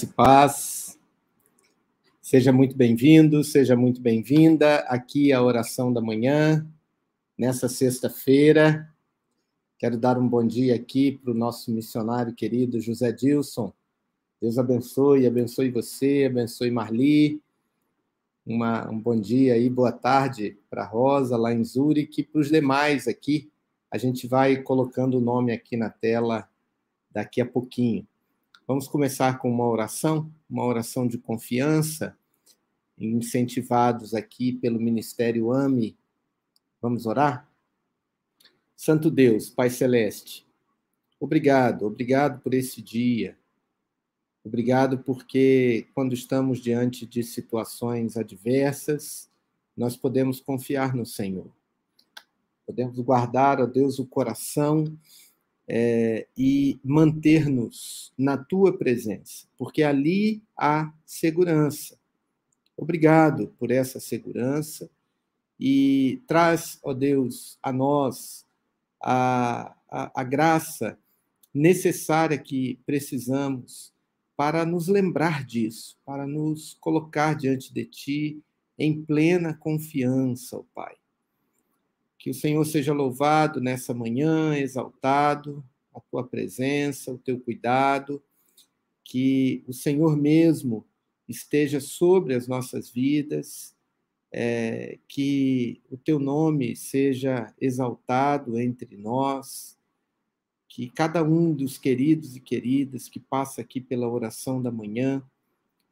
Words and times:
Graça 0.00 0.04
e 0.04 0.08
paz. 0.08 0.98
Seja 2.22 2.52
muito 2.52 2.74
bem-vindo, 2.74 3.44
seja 3.44 3.76
muito 3.76 4.00
bem-vinda 4.00 4.76
aqui 4.88 5.30
à 5.30 5.42
oração 5.42 5.92
da 5.92 6.00
manhã, 6.00 6.66
nessa 7.36 7.68
sexta-feira. 7.68 8.88
Quero 9.78 9.98
dar 9.98 10.16
um 10.16 10.26
bom 10.26 10.46
dia 10.46 10.74
aqui 10.74 11.12
para 11.12 11.32
o 11.32 11.36
nosso 11.36 11.70
missionário 11.70 12.34
querido 12.34 12.80
José 12.80 13.12
Dilson. 13.12 13.74
Deus 14.40 14.56
abençoe, 14.58 15.26
abençoe 15.26 15.70
você, 15.70 16.26
abençoe 16.30 16.70
Marli. 16.70 17.42
Uma, 18.46 18.88
um 18.90 18.98
bom 18.98 19.20
dia 19.20 19.54
aí, 19.54 19.68
boa 19.68 19.92
tarde 19.92 20.56
para 20.70 20.86
Rosa, 20.86 21.36
lá 21.36 21.52
em 21.52 21.62
Zurique, 21.62 22.22
e 22.22 22.24
para 22.24 22.40
os 22.40 22.48
demais 22.48 23.06
aqui. 23.06 23.50
A 23.90 23.98
gente 23.98 24.26
vai 24.26 24.62
colocando 24.62 25.18
o 25.18 25.20
nome 25.20 25.52
aqui 25.52 25.76
na 25.76 25.90
tela 25.90 26.48
daqui 27.12 27.40
a 27.40 27.46
pouquinho. 27.46 28.06
Vamos 28.70 28.86
começar 28.86 29.36
com 29.40 29.50
uma 29.50 29.66
oração, 29.66 30.32
uma 30.48 30.64
oração 30.64 31.04
de 31.04 31.18
confiança, 31.18 32.16
incentivados 32.96 34.14
aqui 34.14 34.52
pelo 34.52 34.78
Ministério 34.78 35.50
AME. 35.50 35.98
Vamos 36.80 37.04
orar? 37.04 37.50
Santo 38.76 39.10
Deus, 39.10 39.50
Pai 39.50 39.70
Celeste, 39.70 40.46
obrigado, 41.18 41.84
obrigado 41.84 42.40
por 42.42 42.54
esse 42.54 42.80
dia. 42.80 43.36
Obrigado 44.44 45.00
porque 45.00 45.88
quando 45.92 46.12
estamos 46.12 46.60
diante 46.60 47.04
de 47.04 47.24
situações 47.24 48.16
adversas, 48.16 49.28
nós 49.76 49.96
podemos 49.96 50.38
confiar 50.38 50.94
no 50.94 51.04
Senhor. 51.04 51.50
Podemos 52.64 53.00
guardar, 53.00 53.60
ó 53.60 53.66
Deus, 53.66 53.98
o 53.98 54.06
coração 54.06 54.96
é, 55.72 56.26
e 56.36 56.80
manter-nos 56.82 58.12
na 58.18 58.36
tua 58.36 58.76
presença, 58.76 59.46
porque 59.56 59.84
ali 59.84 60.42
há 60.58 60.92
segurança. 61.06 61.96
Obrigado 62.76 63.54
por 63.56 63.70
essa 63.70 64.00
segurança 64.00 64.90
e 65.60 66.20
traz, 66.26 66.80
ó 66.82 66.92
Deus, 66.92 67.56
a 67.62 67.72
nós 67.72 68.44
a, 69.00 69.76
a, 69.88 70.20
a 70.20 70.24
graça 70.24 70.98
necessária 71.54 72.36
que 72.36 72.80
precisamos 72.84 73.92
para 74.36 74.66
nos 74.66 74.88
lembrar 74.88 75.44
disso, 75.44 75.96
para 76.04 76.26
nos 76.26 76.76
colocar 76.80 77.36
diante 77.36 77.72
de 77.72 77.84
Ti 77.84 78.42
em 78.76 79.00
plena 79.04 79.54
confiança, 79.54 80.56
ó 80.56 80.64
Pai. 80.74 80.96
Que 82.20 82.28
o 82.28 82.34
Senhor 82.34 82.62
seja 82.66 82.92
louvado 82.92 83.62
nessa 83.62 83.94
manhã, 83.94 84.54
exaltado, 84.54 85.64
a 85.94 86.00
tua 86.00 86.22
presença, 86.22 87.10
o 87.10 87.16
teu 87.16 87.40
cuidado, 87.40 88.22
que 89.02 89.64
o 89.66 89.72
Senhor 89.72 90.14
mesmo 90.18 90.84
esteja 91.26 91.80
sobre 91.80 92.34
as 92.34 92.46
nossas 92.46 92.90
vidas, 92.90 93.74
é, 94.30 94.98
que 95.08 95.80
o 95.90 95.96
teu 95.96 96.18
nome 96.18 96.76
seja 96.76 97.54
exaltado 97.58 98.60
entre 98.60 98.98
nós, 98.98 99.78
que 100.68 100.90
cada 100.90 101.24
um 101.24 101.54
dos 101.54 101.78
queridos 101.78 102.36
e 102.36 102.40
queridas 102.40 103.08
que 103.08 103.18
passa 103.18 103.62
aqui 103.62 103.80
pela 103.80 104.06
oração 104.06 104.60
da 104.60 104.70
manhã 104.70 105.22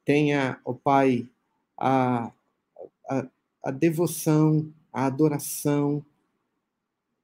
tenha, 0.04 0.60
ó 0.62 0.74
Pai, 0.74 1.26
a, 1.74 2.30
a, 3.08 3.26
a 3.64 3.70
devoção, 3.70 4.70
a 4.92 5.06
adoração, 5.06 6.04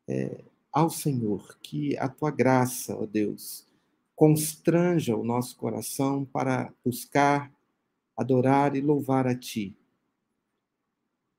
é, 0.09 0.45
ao 0.73 0.91
Senhor, 0.91 1.59
que 1.63 1.97
a 1.99 2.09
tua 2.09 2.31
graça, 2.31 2.97
ó 2.97 3.07
Deus, 3.07 3.67
constranja 4.15 5.17
o 5.17 5.25
nosso 5.25 5.57
coração 5.57 6.25
para 6.25 6.73
buscar, 6.85 7.53
adorar 8.17 8.75
e 8.77 8.81
louvar 8.81 9.27
a 9.27 9.35
Ti. 9.35 9.77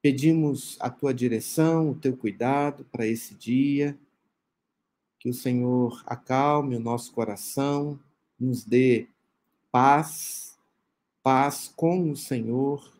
Pedimos 0.01 0.77
a 0.79 0.89
tua 0.89 1.13
direção, 1.13 1.91
o 1.91 1.95
teu 1.95 2.15
cuidado 2.15 2.85
para 2.85 3.07
esse 3.07 3.33
dia, 3.33 3.97
que 5.19 5.29
o 5.29 5.33
Senhor 5.33 6.03
acalme 6.05 6.75
o 6.75 6.79
nosso 6.79 7.11
coração, 7.11 7.99
nos 8.39 8.63
dê 8.63 9.07
paz, 9.71 10.57
paz 11.23 11.73
com 11.75 12.11
o 12.11 12.15
Senhor, 12.15 12.93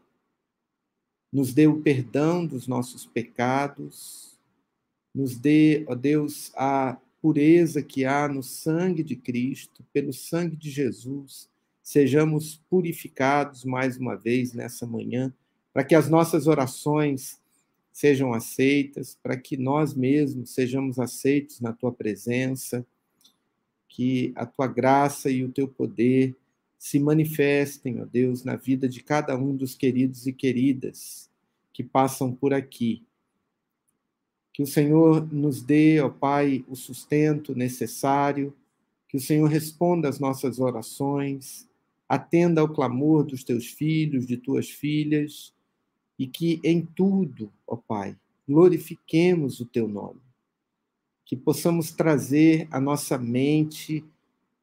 nos 1.32 1.54
dê 1.54 1.68
o 1.68 1.82
perdão 1.82 2.46
dos 2.46 2.66
nossos 2.66 3.06
pecados, 3.06 4.35
nos 5.16 5.38
dê, 5.38 5.86
ó 5.88 5.96
Deus, 5.96 6.52
a 6.56 6.98
pureza 7.22 7.82
que 7.82 8.04
há 8.04 8.28
no 8.28 8.44
sangue 8.44 9.02
de 9.02 9.16
Cristo, 9.16 9.82
pelo 9.94 10.12
sangue 10.12 10.58
de 10.58 10.70
Jesus, 10.70 11.50
sejamos 11.82 12.62
purificados 12.70 13.64
mais 13.64 13.98
uma 13.98 14.16
vez 14.16 14.52
nessa 14.52 14.86
manhã, 14.86 15.34
para 15.74 15.86
que 15.86 15.96
as 15.96 16.10
nossas 16.10 16.48
orações 16.48 17.40
sejam 17.94 18.34
aceitas, 18.34 19.18
para 19.24 19.38
que 19.38 19.56
nós 19.56 19.94
mesmos 19.94 20.50
sejamos 20.50 21.00
aceitos 21.00 21.62
na 21.62 21.72
tua 21.72 21.94
presença, 21.94 22.86
que 23.88 24.34
a 24.36 24.46
tua 24.46 24.68
graça 24.68 25.32
e 25.32 25.46
o 25.46 25.52
teu 25.52 25.66
poder 25.66 26.36
se 26.78 27.00
manifestem, 27.00 28.02
ó 28.02 28.06
Deus, 28.06 28.44
na 28.44 28.58
vida 28.58 28.90
de 28.90 29.02
cada 29.02 29.38
um 29.38 29.56
dos 29.56 29.76
queridos 29.76 30.28
e 30.28 30.34
queridas 30.34 31.30
que 31.72 31.84
passam 31.84 32.34
por 32.34 32.54
aqui 32.54 33.02
que 34.56 34.64
o 34.64 34.66
Senhor 34.66 35.28
nos 35.34 35.62
dê, 35.62 36.00
ó 36.00 36.08
Pai, 36.08 36.64
o 36.70 36.78
sustento 36.78 37.54
necessário, 37.54 38.56
que 39.10 39.18
o 39.18 39.20
Senhor 39.20 39.50
responda 39.50 40.08
às 40.08 40.18
nossas 40.18 40.62
orações, 40.62 41.68
atenda 42.08 42.62
ao 42.62 42.70
clamor 42.70 43.26
dos 43.26 43.44
teus 43.44 43.66
filhos, 43.66 44.26
de 44.26 44.38
tuas 44.38 44.70
filhas, 44.70 45.54
e 46.18 46.26
que 46.26 46.62
em 46.64 46.86
tudo, 46.86 47.52
ó 47.68 47.76
Pai, 47.76 48.16
glorifiquemos 48.48 49.60
o 49.60 49.66
teu 49.66 49.90
nome. 49.90 50.22
Que 51.26 51.36
possamos 51.36 51.92
trazer 51.92 52.66
a 52.72 52.80
nossa 52.80 53.18
mente 53.18 54.06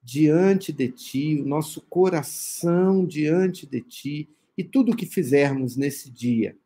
diante 0.02 0.72
de 0.72 0.88
ti, 0.88 1.38
o 1.38 1.44
nosso 1.46 1.82
coração 1.82 3.04
diante 3.04 3.66
de 3.66 3.82
ti, 3.82 4.26
e 4.56 4.64
tudo 4.64 4.92
o 4.92 4.96
que 4.96 5.04
fizermos 5.04 5.76
nesse 5.76 6.10
dia 6.10 6.56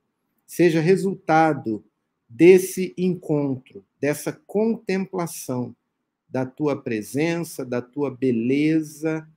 seja 0.46 0.81
resultado 0.81 1.82
desse 2.28 2.94
encontro, 2.96 3.84
dessa 4.00 4.32
contemplação 4.32 5.75
da 6.28 6.44
tua 6.44 6.81
presença, 6.81 7.64
da 7.64 7.81
tua 7.81 8.11
beleza, 8.11 9.28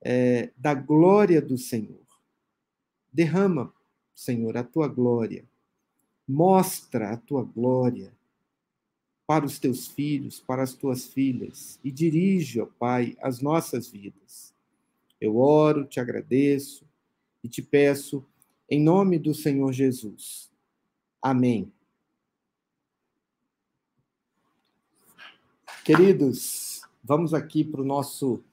é, 0.00 0.50
da 0.56 0.74
glória 0.74 1.40
do 1.40 1.58
Senhor. 1.58 2.06
Derrama, 3.12 3.72
Senhor, 4.14 4.56
a 4.56 4.64
tua 4.64 4.88
glória. 4.88 5.44
Mostra 6.26 7.10
a 7.10 7.16
tua 7.16 7.42
glória 7.42 8.12
para 9.26 9.44
os 9.44 9.58
teus 9.58 9.86
filhos, 9.86 10.40
para 10.40 10.62
as 10.62 10.72
tuas 10.72 11.06
filhas, 11.06 11.78
e 11.84 11.90
dirige, 11.90 12.60
ó 12.60 12.66
Pai, 12.66 13.16
as 13.20 13.40
nossas 13.40 13.88
vidas. 13.88 14.54
Eu 15.20 15.36
oro, 15.36 15.84
te 15.84 16.00
agradeço 16.00 16.86
e 17.44 17.48
te 17.48 17.60
peço, 17.60 18.24
em 18.70 18.80
nome 18.80 19.18
do 19.18 19.34
Senhor 19.34 19.72
Jesus. 19.72 20.50
Amém. 21.20 21.70
Queridos, 25.88 26.82
vamos 27.02 27.32
aqui 27.32 27.64
para 27.64 27.80
o 27.80 27.84
nosso, 27.84 28.44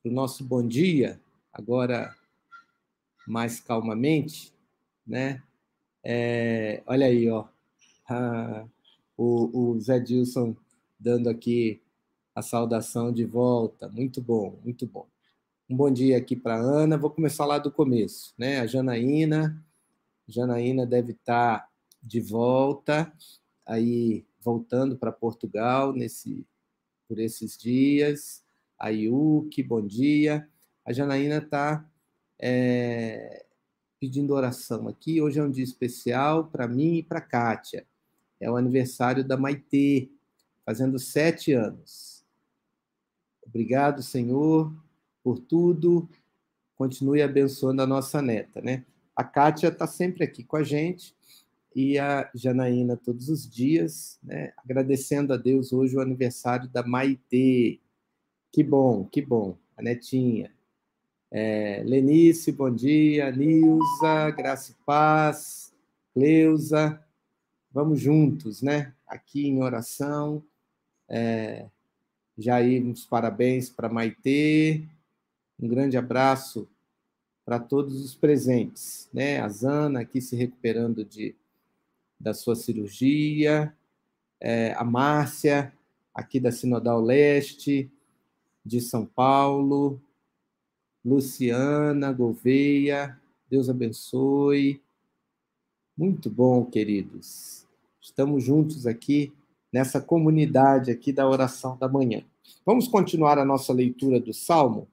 pro 0.00 0.12
nosso 0.12 0.44
bom 0.44 0.64
dia, 0.64 1.20
agora 1.52 2.14
mais 3.26 3.58
calmamente, 3.58 4.54
né? 5.04 5.42
É, 6.04 6.84
olha 6.86 7.06
aí, 7.06 7.28
ó, 7.28 7.46
ah, 8.08 8.64
o, 9.16 9.72
o 9.72 9.80
Zé 9.80 9.98
Dilson 9.98 10.54
dando 10.96 11.28
aqui 11.28 11.82
a 12.32 12.42
saudação 12.42 13.12
de 13.12 13.24
volta, 13.24 13.88
muito 13.88 14.22
bom, 14.22 14.56
muito 14.62 14.86
bom. 14.86 15.08
Um 15.68 15.74
bom 15.74 15.90
dia 15.90 16.16
aqui 16.16 16.36
para 16.36 16.54
Ana. 16.54 16.96
Vou 16.96 17.10
começar 17.10 17.44
lá 17.44 17.58
do 17.58 17.72
começo, 17.72 18.32
né? 18.38 18.60
A 18.60 18.68
Janaína, 18.68 19.60
Janaína 20.28 20.86
deve 20.86 21.10
estar 21.10 21.68
de 22.00 22.20
volta 22.20 23.12
aí 23.66 24.24
voltando 24.40 24.96
para 24.96 25.12
Portugal 25.12 25.92
nesse, 25.92 26.46
por 27.06 27.18
esses 27.18 27.56
dias. 27.56 28.42
A 28.78 28.88
Yuki, 28.88 29.62
bom 29.62 29.86
dia. 29.86 30.48
A 30.84 30.92
Janaína 30.92 31.38
está 31.38 31.86
é, 32.38 33.44
pedindo 34.00 34.34
oração 34.34 34.88
aqui. 34.88 35.20
Hoje 35.20 35.38
é 35.38 35.42
um 35.42 35.50
dia 35.50 35.64
especial 35.64 36.46
para 36.46 36.66
mim 36.66 36.96
e 36.96 37.02
para 37.02 37.20
Kátia. 37.20 37.86
É 38.40 38.50
o 38.50 38.56
aniversário 38.56 39.22
da 39.22 39.36
Maitê, 39.36 40.10
fazendo 40.64 40.98
sete 40.98 41.52
anos. 41.52 42.24
Obrigado, 43.46 44.02
Senhor, 44.02 44.72
por 45.22 45.38
tudo. 45.38 46.08
Continue 46.74 47.20
abençoando 47.20 47.82
a 47.82 47.86
nossa 47.86 48.22
neta, 48.22 48.62
né? 48.62 48.86
A 49.14 49.22
Kátia 49.22 49.68
está 49.68 49.86
sempre 49.86 50.24
aqui 50.24 50.42
com 50.42 50.56
a 50.56 50.62
gente 50.62 51.14
e 51.74 51.98
a 51.98 52.28
Janaína 52.34 52.96
todos 52.96 53.28
os 53.28 53.48
dias, 53.48 54.18
né? 54.22 54.52
agradecendo 54.58 55.32
a 55.32 55.36
Deus 55.36 55.72
hoje 55.72 55.96
o 55.96 56.00
aniversário 56.00 56.68
da 56.68 56.82
Maitê. 56.82 57.78
Que 58.52 58.64
bom, 58.64 59.04
que 59.04 59.22
bom. 59.22 59.56
a 59.76 59.82
netinha. 59.82 60.52
É, 61.30 61.82
Lenice, 61.86 62.50
bom 62.50 62.74
dia. 62.74 63.30
Nilza, 63.30 64.30
Graça 64.36 64.72
e 64.72 64.84
Paz. 64.84 65.72
Cleusa, 66.12 67.00
vamos 67.72 68.00
juntos, 68.00 68.62
né? 68.62 68.92
Aqui 69.06 69.46
em 69.46 69.62
oração. 69.62 70.42
É, 71.08 71.66
Jair, 72.36 72.84
uns 72.84 73.06
parabéns 73.06 73.70
para 73.70 73.88
Maitê. 73.88 74.82
Um 75.58 75.68
grande 75.68 75.96
abraço 75.96 76.68
para 77.44 77.60
todos 77.60 78.04
os 78.04 78.14
presentes, 78.14 79.08
né? 79.12 79.40
A 79.40 79.48
Zana 79.48 80.00
aqui 80.00 80.20
se 80.20 80.34
recuperando 80.34 81.04
de, 81.04 81.34
da 82.20 82.34
sua 82.34 82.54
cirurgia, 82.54 83.74
é, 84.38 84.74
a 84.74 84.84
Márcia, 84.84 85.72
aqui 86.14 86.38
da 86.38 86.52
Sinodal 86.52 87.00
Leste, 87.00 87.90
de 88.64 88.80
São 88.80 89.06
Paulo, 89.06 89.98
Luciana 91.02 92.12
Gouveia, 92.12 93.18
Deus 93.48 93.70
abençoe. 93.70 94.82
Muito 95.96 96.28
bom, 96.28 96.64
queridos. 96.66 97.66
Estamos 98.00 98.44
juntos 98.44 98.86
aqui 98.86 99.32
nessa 99.72 100.00
comunidade 100.00 100.90
aqui 100.90 101.12
da 101.12 101.28
oração 101.28 101.76
da 101.78 101.88
manhã. 101.88 102.22
Vamos 102.66 102.86
continuar 102.86 103.38
a 103.38 103.44
nossa 103.44 103.72
leitura 103.72 104.20
do 104.20 104.34
Salmo? 104.34 104.86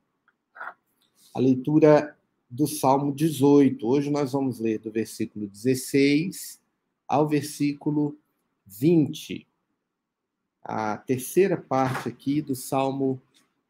A 1.33 1.39
leitura 1.39 2.15
do 2.49 2.65
Salmo 2.65 3.13
18. 3.13 3.85
Hoje 3.85 4.09
nós 4.09 4.31
vamos 4.31 4.59
ler 4.59 4.79
do 4.79 4.91
versículo 4.91 5.47
16 5.47 6.56
ao 7.07 7.27
versículo 7.27 8.17
20. 8.65 9.47
A 10.63 10.97
terceira 10.97 11.55
parte 11.55 12.09
aqui 12.09 12.41
do 12.41 12.55
Salmo 12.55 13.21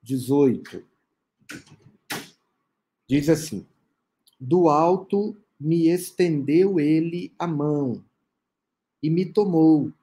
18. 0.02 0.84
Diz 3.08 3.30
assim: 3.30 3.66
Do 4.40 4.70
alto 4.70 5.38
me 5.60 5.88
estendeu 5.88 6.80
ele 6.80 7.32
a 7.38 7.46
mão 7.46 8.04
e 9.02 9.10
me 9.10 9.26
tomou 9.26 9.94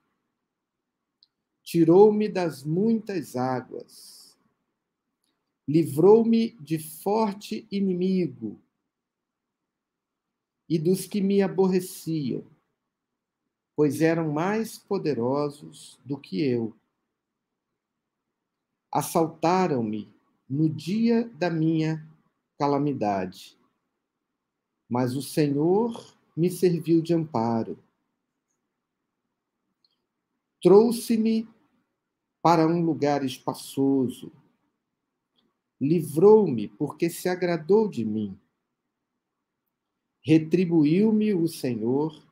tirou-me 1.64 2.29
das 2.29 2.62
muitas 2.62 3.35
águas, 3.35 4.38
livrou-me 5.67 6.50
de 6.61 6.79
forte 6.79 7.67
inimigo 7.71 8.61
e 10.69 10.79
dos 10.79 11.07
que 11.07 11.23
me 11.23 11.43
aborreciam, 11.43 12.45
pois 13.76 14.00
eram 14.00 14.33
mais 14.33 14.78
poderosos 14.78 15.99
do 16.04 16.19
que 16.19 16.43
eu. 16.43 16.75
Assaltaram-me 18.90 20.12
no 20.49 20.69
dia 20.69 21.28
da 21.31 21.50
minha 21.50 22.07
calamidade, 22.59 23.59
mas 24.88 25.16
o 25.16 25.23
Senhor 25.23 26.16
me 26.37 26.50
serviu 26.50 27.02
de 27.02 27.12
amparo. 27.12 27.78
Trouxe-me 30.62 31.49
para 32.40 32.66
um 32.66 32.85
lugar 32.85 33.25
espaçoso. 33.25 34.33
Livrou-me 35.81 36.69
porque 36.69 37.11
se 37.11 37.28
agradou 37.28 37.88
de 37.88 38.04
mim. 38.04 38.38
Retribuiu-me 40.23 41.35
o 41.35 41.49
Senhor 41.49 42.23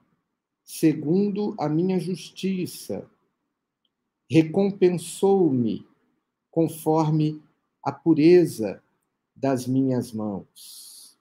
segundo 0.64 1.54
a 1.58 1.68
minha 1.68 1.98
justiça. 1.98 3.08
Recompensou-me 4.30 5.86
conforme 6.50 7.42
a 7.82 7.90
pureza 7.90 8.82
das 9.34 9.66
minhas 9.66 10.12
mãos. 10.12 11.18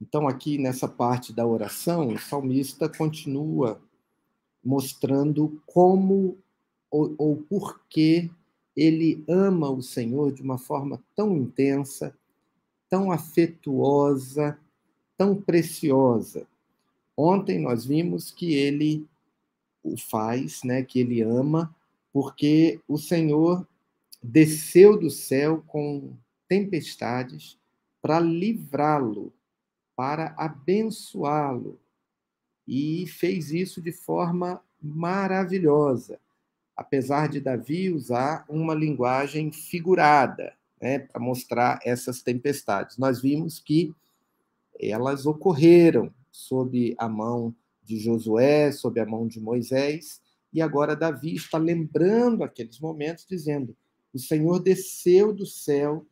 Então, 0.00 0.26
aqui 0.26 0.58
nessa 0.58 0.88
parte 0.88 1.32
da 1.32 1.46
oração, 1.46 2.08
o 2.08 2.18
salmista 2.18 2.88
continua 2.88 3.80
mostrando 4.64 5.62
como 5.66 6.38
ou, 6.90 7.14
ou 7.16 7.36
por 7.36 7.80
que 7.88 8.30
ele 8.76 9.24
ama 9.28 9.70
o 9.70 9.82
Senhor 9.82 10.32
de 10.32 10.42
uma 10.42 10.58
forma 10.58 11.02
tão 11.14 11.36
intensa, 11.36 12.16
tão 12.88 13.12
afetuosa, 13.12 14.58
tão 15.16 15.40
preciosa. 15.40 16.46
Ontem 17.16 17.58
nós 17.58 17.84
vimos 17.84 18.30
que 18.30 18.54
ele 18.54 19.06
o 19.82 19.96
faz, 19.96 20.62
né, 20.62 20.82
que 20.82 21.00
ele 21.00 21.22
ama, 21.22 21.74
porque 22.12 22.80
o 22.86 22.96
Senhor 22.96 23.66
desceu 24.22 24.96
do 24.98 25.10
céu 25.10 25.62
com 25.66 26.14
tempestades 26.48 27.58
para 28.00 28.20
livrá-lo, 28.20 29.32
para 29.96 30.34
abençoá-lo. 30.36 31.80
E 32.66 33.06
fez 33.08 33.50
isso 33.50 33.82
de 33.82 33.90
forma 33.90 34.62
maravilhosa 34.80 36.20
apesar 36.76 37.28
de 37.28 37.40
Davi 37.40 37.90
usar 37.90 38.44
uma 38.48 38.74
linguagem 38.74 39.52
figurada 39.52 40.54
né, 40.80 40.98
para 40.98 41.20
mostrar 41.20 41.78
essas 41.84 42.22
tempestades. 42.22 42.98
Nós 42.98 43.20
vimos 43.20 43.60
que 43.60 43.94
elas 44.80 45.26
ocorreram 45.26 46.12
sob 46.32 46.94
a 46.98 47.08
mão 47.08 47.54
de 47.84 47.98
Josué, 47.98 48.72
sob 48.72 48.98
a 48.98 49.06
mão 49.06 49.28
de 49.28 49.38
Moisés, 49.38 50.20
e 50.52 50.60
agora 50.60 50.96
Davi 50.96 51.34
está 51.34 51.58
lembrando 51.58 52.42
aqueles 52.42 52.80
momentos, 52.80 53.26
dizendo: 53.28 53.76
o 54.12 54.18
Senhor 54.18 54.58
desceu 54.58 55.32
do 55.32 55.46
céu 55.46 56.06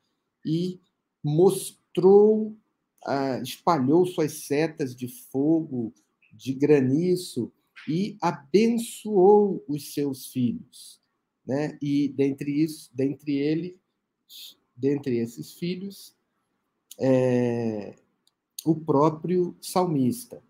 e 0.44 0.80
mostrou, 1.22 2.56
ah, 3.04 3.40
espalhou 3.42 4.06
suas 4.06 4.44
setas 4.44 4.94
de 4.94 5.08
fogo, 5.08 5.92
de 6.32 6.54
graniço, 6.54 7.52
e 7.88 8.16
abençoou 8.20 9.64
os 9.66 9.92
seus 9.92 10.26
filhos, 10.26 11.00
né? 11.46 11.78
E 11.80 12.08
dentre 12.08 12.50
isso, 12.62 12.90
dentre 12.94 13.36
ele, 13.36 13.78
dentre 14.76 15.18
esses 15.18 15.52
filhos, 15.54 16.14
é, 16.98 17.96
o 18.64 18.74
próprio 18.74 19.56
salmista. 19.60 20.42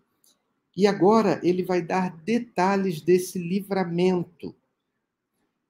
E 0.75 0.87
agora 0.87 1.39
ele 1.43 1.63
vai 1.63 1.81
dar 1.81 2.15
detalhes 2.23 3.01
desse 3.01 3.37
livramento. 3.37 4.55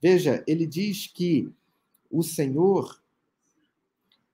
Veja, 0.02 0.44
ele 0.48 0.66
diz 0.66 1.08
que 1.08 1.52
o 2.10 2.24
Senhor 2.24 3.02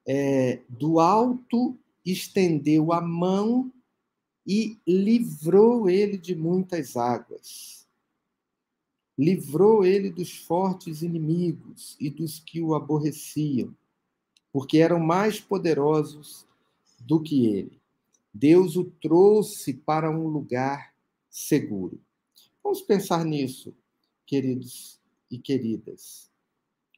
é, 0.05 0.61
do 0.69 0.99
alto 0.99 1.77
estendeu 2.05 2.93
a 2.93 3.01
mão 3.01 3.71
e 4.45 4.77
livrou 4.87 5.89
ele 5.89 6.17
de 6.17 6.33
muitas 6.33 6.95
águas. 6.95 7.85
Livrou 9.17 9.83
ele 9.83 10.09
dos 10.09 10.37
fortes 10.37 11.01
inimigos 11.01 11.97
e 11.99 12.09
dos 12.09 12.39
que 12.39 12.61
o 12.61 12.73
aborreciam, 12.73 13.75
porque 14.53 14.77
eram 14.77 14.99
mais 14.99 15.39
poderosos 15.39 16.45
do 16.99 17.21
que 17.21 17.45
ele. 17.45 17.77
Deus 18.39 18.75
o 18.75 18.84
trouxe 18.84 19.74
para 19.74 20.12
um 20.12 20.27
lugar 20.27 20.94
seguro. 21.27 22.00
Vamos 22.63 22.82
pensar 22.82 23.25
nisso, 23.25 23.75
queridos 24.27 25.00
e 25.32 25.39
queridas. 25.39 26.29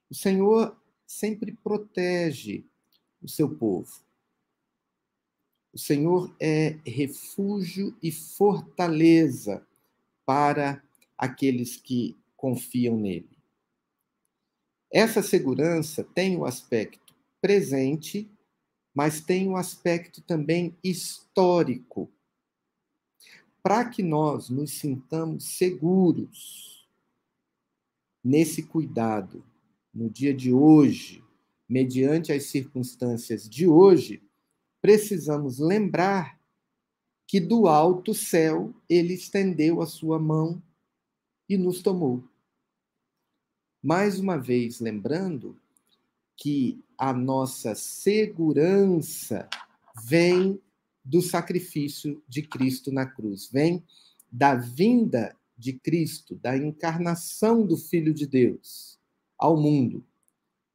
O 0.10 0.16
Senhor 0.16 0.78
sempre 1.08 1.54
protege 1.64 2.66
o 3.22 3.30
seu 3.30 3.56
povo. 3.56 3.90
O 5.72 5.78
Senhor 5.78 6.36
é 6.42 6.78
refúgio 6.86 7.96
e 8.04 8.12
fortaleza 8.12 9.66
para 10.26 10.84
aqueles 11.18 11.78
que 11.78 12.18
confiam 12.36 12.98
nele. 12.98 13.30
Essa 14.92 15.24
segurança 15.24 16.04
tem 16.04 16.36
o 16.36 16.44
aspecto 16.44 17.16
presente, 17.40 18.30
mas 19.00 19.22
tem 19.22 19.48
o 19.48 19.56
aspecto 19.56 20.22
também 20.22 20.76
histórico. 20.84 22.12
Para 23.64 23.86
que 23.86 24.04
nós 24.04 24.50
nos 24.50 24.72
sintamos 24.72 25.56
seguros 25.56 26.86
nesse 28.22 28.62
cuidado, 28.62 29.42
no 29.94 30.10
dia 30.10 30.34
de 30.34 30.52
hoje, 30.52 31.24
mediante 31.66 32.34
as 32.34 32.48
circunstâncias 32.48 33.48
de 33.48 33.66
hoje, 33.66 34.22
precisamos 34.82 35.60
lembrar 35.60 36.38
que 37.26 37.40
do 37.40 37.70
alto 37.70 38.14
céu 38.14 38.74
ele 38.90 39.14
estendeu 39.14 39.82
a 39.82 39.88
sua 39.88 40.20
mão 40.20 40.62
e 41.48 41.56
nos 41.56 41.82
tomou. 41.82 42.22
Mais 43.82 44.20
uma 44.20 44.38
vez, 44.38 44.82
lembrando 44.82 45.58
que 46.36 46.84
a 47.00 47.14
nossa 47.14 47.74
segurança 47.76 49.48
vem 50.04 50.62
do 51.04 51.22
sacrifício 51.22 52.22
de 52.28 52.42
Cristo 52.42 52.92
na 52.92 53.06
cruz, 53.06 53.50
vem 53.50 53.82
da 54.30 54.54
vinda 54.54 55.34
de 55.58 55.74
Cristo, 55.74 56.36
da 56.36 56.58
encarnação 56.58 57.66
do 57.66 57.78
Filho 57.78 58.14
de 58.14 58.28
Deus 58.28 59.00
ao 59.38 59.56
mundo. 59.56 60.06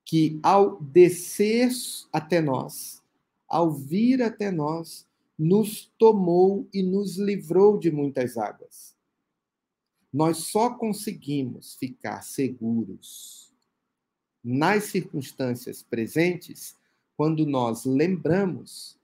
que 0.06 0.38
ao 0.42 0.82
descer 0.82 1.70
até 2.12 2.38
nós, 2.38 3.02
ao 3.48 3.72
vir 3.72 4.22
até 4.22 4.50
nós, 4.50 5.06
nos 5.38 5.90
tomou 5.98 6.68
e 6.74 6.82
nos 6.82 7.16
livrou 7.16 7.78
de 7.78 7.90
muitas 7.90 8.36
águas. 8.36 8.94
Nós 10.12 10.38
só 10.38 10.74
conseguimos 10.74 11.74
ficar 11.76 12.20
seguros 12.20 13.53
nas 14.44 14.84
circunstâncias 14.84 15.82
presentes 15.82 16.76
quando 17.16 17.46
nós 17.46 17.84
lembramos 17.86 18.98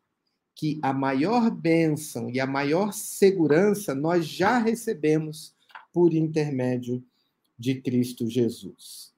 que 0.55 0.79
a 0.83 0.93
maior 0.93 1.51
bênção 1.51 2.29
e 2.29 2.39
a 2.39 2.47
maior 2.47 2.93
segurança 2.93 3.95
nós 3.95 4.27
já 4.27 4.59
recebemos 4.59 5.55
por 5.91 6.13
intermédio 6.13 7.03
de 7.59 7.81
Cristo 7.81 8.29
Jesus. 8.29 9.15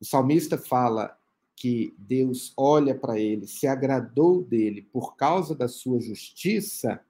O 0.00 0.04
salmista 0.04 0.56
fala 0.56 1.18
que 1.56 1.92
Deus 1.98 2.52
olha 2.56 2.94
para 2.94 3.18
ele, 3.18 3.48
se 3.48 3.66
agradou 3.66 4.44
dele 4.44 4.82
por 4.82 5.16
causa 5.16 5.56
da 5.56 5.66
sua 5.66 6.00
justiça. 6.00 7.04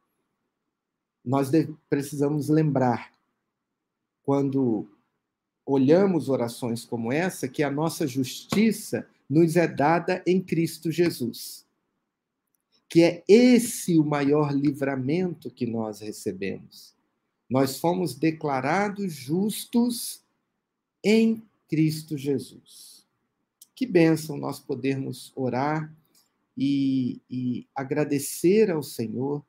Nós 1.23 1.51
precisamos 1.91 2.49
lembrar, 2.49 3.13
quando 4.23 4.89
olhamos 5.69 6.31
orações 6.31 6.83
como 6.83 7.13
essa, 7.13 7.47
que 7.47 7.63
a 7.63 7.71
nossa 7.71 8.07
justiça 8.07 9.07
nos 9.29 9.55
é 9.55 9.69
dada 9.69 10.23
em 10.27 10.41
Cristo 10.41 10.91
Jesus. 10.91 11.67
Que 12.89 13.03
é 13.03 13.25
esse 13.29 13.99
o 13.99 14.05
maior 14.05 14.51
livramento 14.51 15.51
que 15.51 15.67
nós 15.67 16.01
recebemos. 16.01 16.95
Nós 17.51 17.79
fomos 17.79 18.15
declarados 18.15 19.13
justos 19.13 20.23
em 21.05 21.43
Cristo 21.69 22.17
Jesus. 22.17 23.07
Que 23.75 23.85
bênção 23.85 24.39
nós 24.39 24.59
podermos 24.59 25.33
orar 25.37 25.95
e, 26.57 27.21
e 27.29 27.67
agradecer 27.75 28.71
ao 28.71 28.83
Senhor 28.83 29.45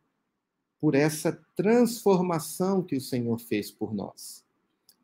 por 0.82 0.96
essa 0.96 1.32
transformação 1.56 2.84
que 2.84 2.98
o 2.98 3.02
Senhor 3.02 3.40
fez 3.40 3.72
por 3.72 3.94
nós. 3.94 4.49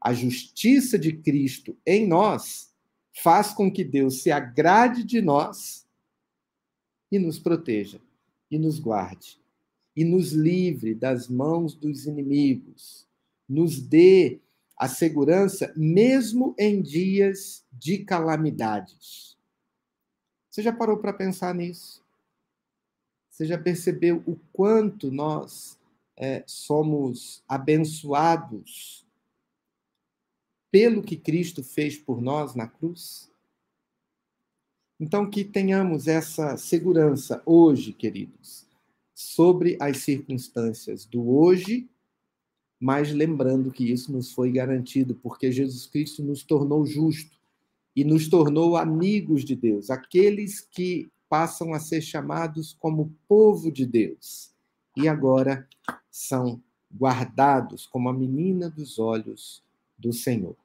A 0.06 0.14
justiça 0.14 1.00
de 1.00 1.14
Cristo 1.14 1.76
em 1.84 2.06
nós 2.06 2.72
faz 3.24 3.52
com 3.52 3.72
que 3.72 3.84
Deus 3.84 4.22
se 4.22 4.32
agrade 4.32 5.04
de 5.04 5.20
nós 5.20 5.84
e 7.12 7.18
nos 7.18 7.40
proteja, 7.40 8.00
e 8.52 8.60
nos 8.60 8.78
guarde, 8.78 9.42
e 9.96 10.06
nos 10.06 10.32
livre 10.32 10.94
das 10.94 11.28
mãos 11.28 11.74
dos 11.74 12.06
inimigos, 12.06 13.08
nos 13.50 13.82
dê 13.82 14.40
a 14.78 14.88
segurança 14.88 15.74
mesmo 15.76 16.54
em 16.56 16.84
dias 16.84 17.66
de 17.74 17.98
calamidades. 18.06 19.36
Você 20.52 20.62
já 20.62 20.72
parou 20.72 21.00
para 21.00 21.14
pensar 21.14 21.56
nisso? 21.56 22.06
Você 23.32 23.48
já 23.48 23.58
percebeu 23.58 24.22
o 24.28 24.36
quanto 24.54 25.10
nós 25.10 25.80
é, 26.16 26.44
somos 26.46 27.44
abençoados 27.48 29.05
pelo 30.72 31.02
que 31.02 31.16
Cristo 31.16 31.64
fez 31.64 31.98
por 31.98 32.22
nós 32.22 32.56
na 32.56 32.68
cruz? 32.68 33.32
Então, 35.00 35.30
que 35.30 35.44
tenhamos 35.44 36.08
essa 36.08 36.56
segurança 36.58 37.42
hoje, 37.46 37.92
queridos, 37.92 38.66
sobre 39.14 39.78
as 39.80 39.98
circunstâncias 39.98 41.06
do 41.06 41.30
hoje, 41.30 41.90
mas 42.80 43.12
lembrando 43.12 43.72
que 43.72 43.90
isso 43.90 44.12
nos 44.12 44.32
foi 44.32 44.52
garantido, 44.52 45.16
porque 45.16 45.52
Jesus 45.52 45.86
Cristo 45.86 46.24
nos 46.24 46.44
tornou 46.44 46.86
justo 46.86 47.38
e 47.96 48.04
nos 48.04 48.28
tornou 48.28 48.78
amigos 48.78 49.44
de 49.44 49.56
Deus, 49.56 49.90
aqueles 49.90 50.62
que 50.62 51.10
passam 51.30 51.74
a 51.74 51.80
ser 51.80 52.02
chamados 52.02 52.76
como 52.80 53.14
povo 53.28 53.72
de 53.72 53.86
Deus 53.86 54.54
e 54.96 55.08
agora 55.08 55.68
são 56.10 56.62
guardados 56.94 57.86
como 57.86 58.08
a 58.08 58.14
menina 58.14 58.70
dos 58.70 59.00
olhos 59.00 59.65
do 59.98 60.12
Senhor. 60.14 60.56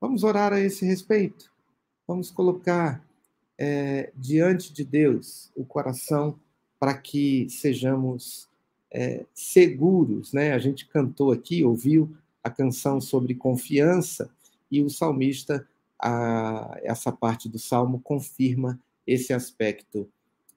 Vamos 0.00 0.24
orar 0.24 0.52
a 0.52 0.60
esse 0.60 0.84
respeito. 0.84 1.52
Vamos 2.06 2.30
colocar 2.30 3.04
é, 3.58 4.10
diante 4.16 4.72
de 4.72 4.84
Deus 4.84 5.50
o 5.54 5.64
coração 5.64 6.38
para 6.78 6.96
que 6.96 7.48
sejamos 7.50 8.48
é, 8.90 9.26
seguros, 9.34 10.32
né? 10.32 10.52
A 10.52 10.58
gente 10.58 10.86
cantou 10.86 11.30
aqui, 11.30 11.62
ouviu 11.62 12.16
a 12.42 12.50
canção 12.50 13.00
sobre 13.00 13.34
confiança 13.34 14.30
e 14.70 14.82
o 14.82 14.88
salmista, 14.88 15.68
a, 15.98 16.78
essa 16.82 17.12
parte 17.12 17.48
do 17.48 17.58
salmo 17.58 18.00
confirma 18.00 18.80
esse 19.06 19.32
aspecto 19.32 20.10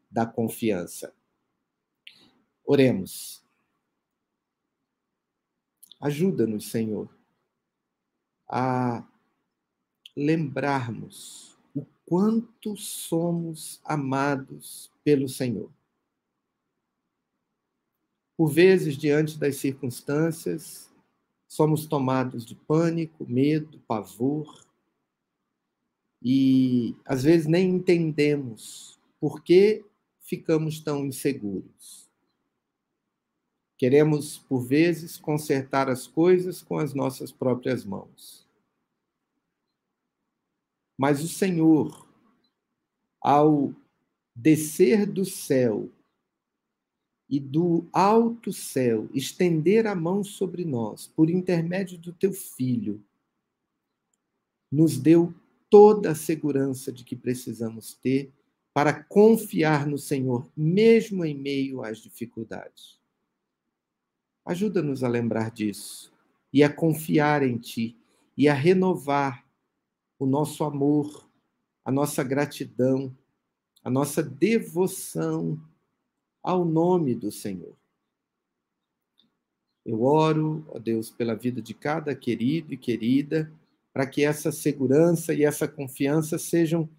da 0.09 0.25
confiança. 0.25 1.13
Oremos. 2.65 3.43
Ajuda-nos, 5.99 6.69
Senhor, 6.69 7.09
a 8.55 9.03
lembrarmos 10.15 11.57
o 11.73 11.83
quanto 12.05 12.77
somos 12.77 13.81
amados 13.83 14.91
pelo 15.03 15.27
Senhor. 15.27 15.71
Por 18.37 18.51
vezes, 18.51 18.95
diante 18.95 19.39
das 19.39 19.55
circunstâncias, 19.55 20.87
somos 21.47 21.87
tomados 21.87 22.45
de 22.45 22.53
pânico, 22.53 23.25
medo, 23.27 23.79
pavor, 23.87 24.63
e 26.21 26.95
às 27.05 27.23
vezes 27.23 27.47
nem 27.47 27.71
entendemos 27.71 28.99
por 29.19 29.41
que 29.41 29.83
ficamos 30.19 30.79
tão 30.79 31.03
inseguros. 31.07 32.07
Queremos, 33.79 34.37
por 34.37 34.61
vezes, 34.61 35.17
consertar 35.17 35.89
as 35.89 36.05
coisas 36.05 36.61
com 36.61 36.77
as 36.77 36.93
nossas 36.93 37.31
próprias 37.31 37.83
mãos. 37.83 38.42
Mas 40.97 41.23
o 41.23 41.27
Senhor, 41.27 42.07
ao 43.21 43.73
descer 44.35 45.05
do 45.05 45.25
céu 45.25 45.89
e 47.29 47.39
do 47.39 47.87
alto 47.91 48.53
céu, 48.53 49.09
estender 49.13 49.87
a 49.87 49.95
mão 49.95 50.23
sobre 50.23 50.65
nós, 50.65 51.07
por 51.07 51.29
intermédio 51.29 51.97
do 51.97 52.13
teu 52.13 52.31
filho, 52.31 53.03
nos 54.71 54.97
deu 54.97 55.33
toda 55.69 56.11
a 56.11 56.15
segurança 56.15 56.91
de 56.91 57.03
que 57.03 57.15
precisamos 57.15 57.93
ter 57.95 58.31
para 58.73 59.03
confiar 59.03 59.85
no 59.85 59.97
Senhor, 59.97 60.47
mesmo 60.57 61.23
em 61.23 61.35
meio 61.35 61.83
às 61.83 61.99
dificuldades. 61.99 62.99
Ajuda-nos 64.45 65.03
a 65.03 65.07
lembrar 65.07 65.51
disso 65.51 66.11
e 66.51 66.63
a 66.63 66.73
confiar 66.73 67.43
em 67.43 67.57
Ti 67.57 67.95
e 68.35 68.49
a 68.49 68.53
renovar 68.53 69.42
o 70.23 70.27
nosso 70.27 70.63
amor, 70.63 71.29
a 71.83 71.91
nossa 71.91 72.23
gratidão, 72.23 73.15
a 73.83 73.89
nossa 73.89 74.23
devoção 74.23 75.59
ao 76.41 76.63
nome 76.63 77.13
do 77.13 77.31
Senhor. 77.31 77.75
Eu 79.85 80.03
oro, 80.03 80.65
ó 80.69 80.79
Deus, 80.79 81.11
pela 81.11 81.35
vida 81.35 81.61
de 81.61 81.73
cada 81.73 82.15
querido 82.15 82.73
e 82.73 82.77
querida, 82.77 83.51
para 83.91 84.07
que 84.07 84.23
essa 84.23 84.51
segurança 84.51 85.33
e 85.33 85.43
essa 85.43 85.67
confiança 85.67 86.39
sejam 86.39 86.89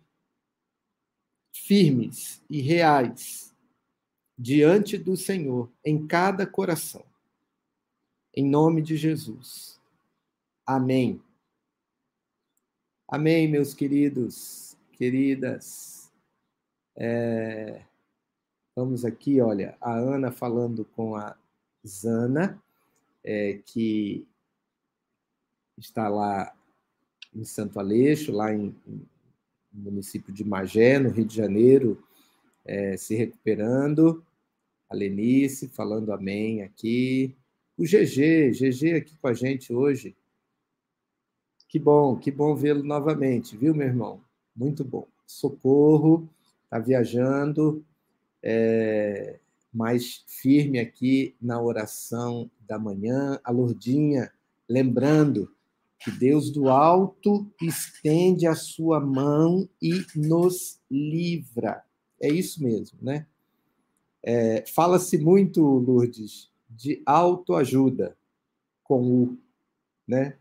firmes 1.51 2.43
e 2.51 2.61
reais 2.61 3.55
diante 4.37 4.99
do 4.99 5.17
Senhor 5.17 5.71
em 5.85 6.07
cada 6.07 6.47
coração. 6.47 7.05
Em 8.35 8.47
nome 8.47 8.83
de 8.83 8.97
Jesus. 8.97 9.81
Amém. 10.67 11.24
Amém, 13.07 13.47
meus 13.47 13.75
queridos, 13.75 14.79
queridas. 14.93 16.11
É, 16.97 17.83
vamos 18.75 19.05
aqui, 19.05 19.43
olha, 19.43 19.77
a 19.79 19.95
Ana 19.95 20.33
falando 20.33 20.87
com 20.87 21.15
a 21.15 21.37
Zana, 21.87 22.59
é, 23.23 23.61
que 23.67 24.27
está 25.77 26.09
lá 26.09 26.57
em 27.35 27.45
Santo 27.45 27.79
Aleixo, 27.79 28.33
lá 28.33 28.55
em, 28.55 28.75
em, 28.87 29.07
no 29.71 29.91
município 29.91 30.33
de 30.33 30.43
Magé, 30.43 30.99
no 30.99 31.11
Rio 31.11 31.27
de 31.27 31.37
Janeiro, 31.37 32.03
é, 32.65 32.97
se 32.97 33.15
recuperando. 33.15 34.25
A 34.89 34.95
Lenice 34.95 35.69
falando 35.69 36.11
amém 36.11 36.63
aqui. 36.63 37.37
O 37.77 37.83
GG, 37.83 38.53
GG 38.53 38.95
aqui 38.95 39.15
com 39.19 39.29
a 39.29 39.35
gente 39.35 39.75
hoje. 39.75 40.17
Que 41.75 41.79
bom, 41.81 42.15
que 42.15 42.31
bom 42.31 42.55
vê-lo 42.55 42.85
novamente, 42.85 43.57
viu, 43.57 43.75
meu 43.75 43.89
irmão? 43.89 44.21
Muito 44.55 44.85
bom. 44.85 45.09
Socorro, 45.27 46.31
está 46.63 46.79
viajando, 46.79 47.85
é, 48.41 49.41
mais 49.73 50.23
firme 50.29 50.79
aqui 50.79 51.35
na 51.43 51.61
oração 51.61 52.49
da 52.61 52.79
manhã. 52.79 53.41
A 53.43 53.51
Lourdinha, 53.51 54.31
lembrando 54.69 55.53
que 55.99 56.13
Deus 56.13 56.49
do 56.49 56.69
alto 56.69 57.45
estende 57.61 58.47
a 58.47 58.55
sua 58.55 59.01
mão 59.01 59.69
e 59.83 60.07
nos 60.15 60.79
livra. 60.89 61.83
É 62.21 62.29
isso 62.29 62.63
mesmo, 62.63 63.01
né? 63.03 63.27
É, 64.23 64.65
Fala-se 64.73 65.19
muito, 65.19 65.61
Lourdes, 65.61 66.53
de 66.71 67.03
autoajuda 67.05 68.17
com 68.85 69.03
o, 69.03 69.39
né? 70.07 70.37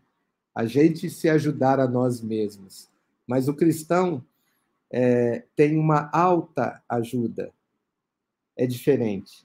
A 0.54 0.66
gente 0.66 1.10
se 1.10 1.28
ajudar 1.28 1.80
a 1.80 1.88
nós 1.88 2.20
mesmos. 2.20 2.88
Mas 3.26 3.48
o 3.48 3.54
cristão 3.54 4.24
é, 4.90 5.44
tem 5.56 5.78
uma 5.78 6.08
alta 6.12 6.82
ajuda. 6.88 7.52
É 8.56 8.66
diferente. 8.66 9.44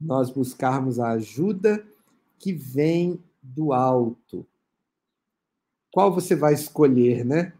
Nós 0.00 0.30
buscarmos 0.30 1.00
a 1.00 1.10
ajuda 1.12 1.84
que 2.38 2.52
vem 2.52 3.22
do 3.42 3.72
alto. 3.72 4.46
Qual 5.90 6.12
você 6.12 6.36
vai 6.36 6.52
escolher, 6.52 7.24
né? 7.24 7.52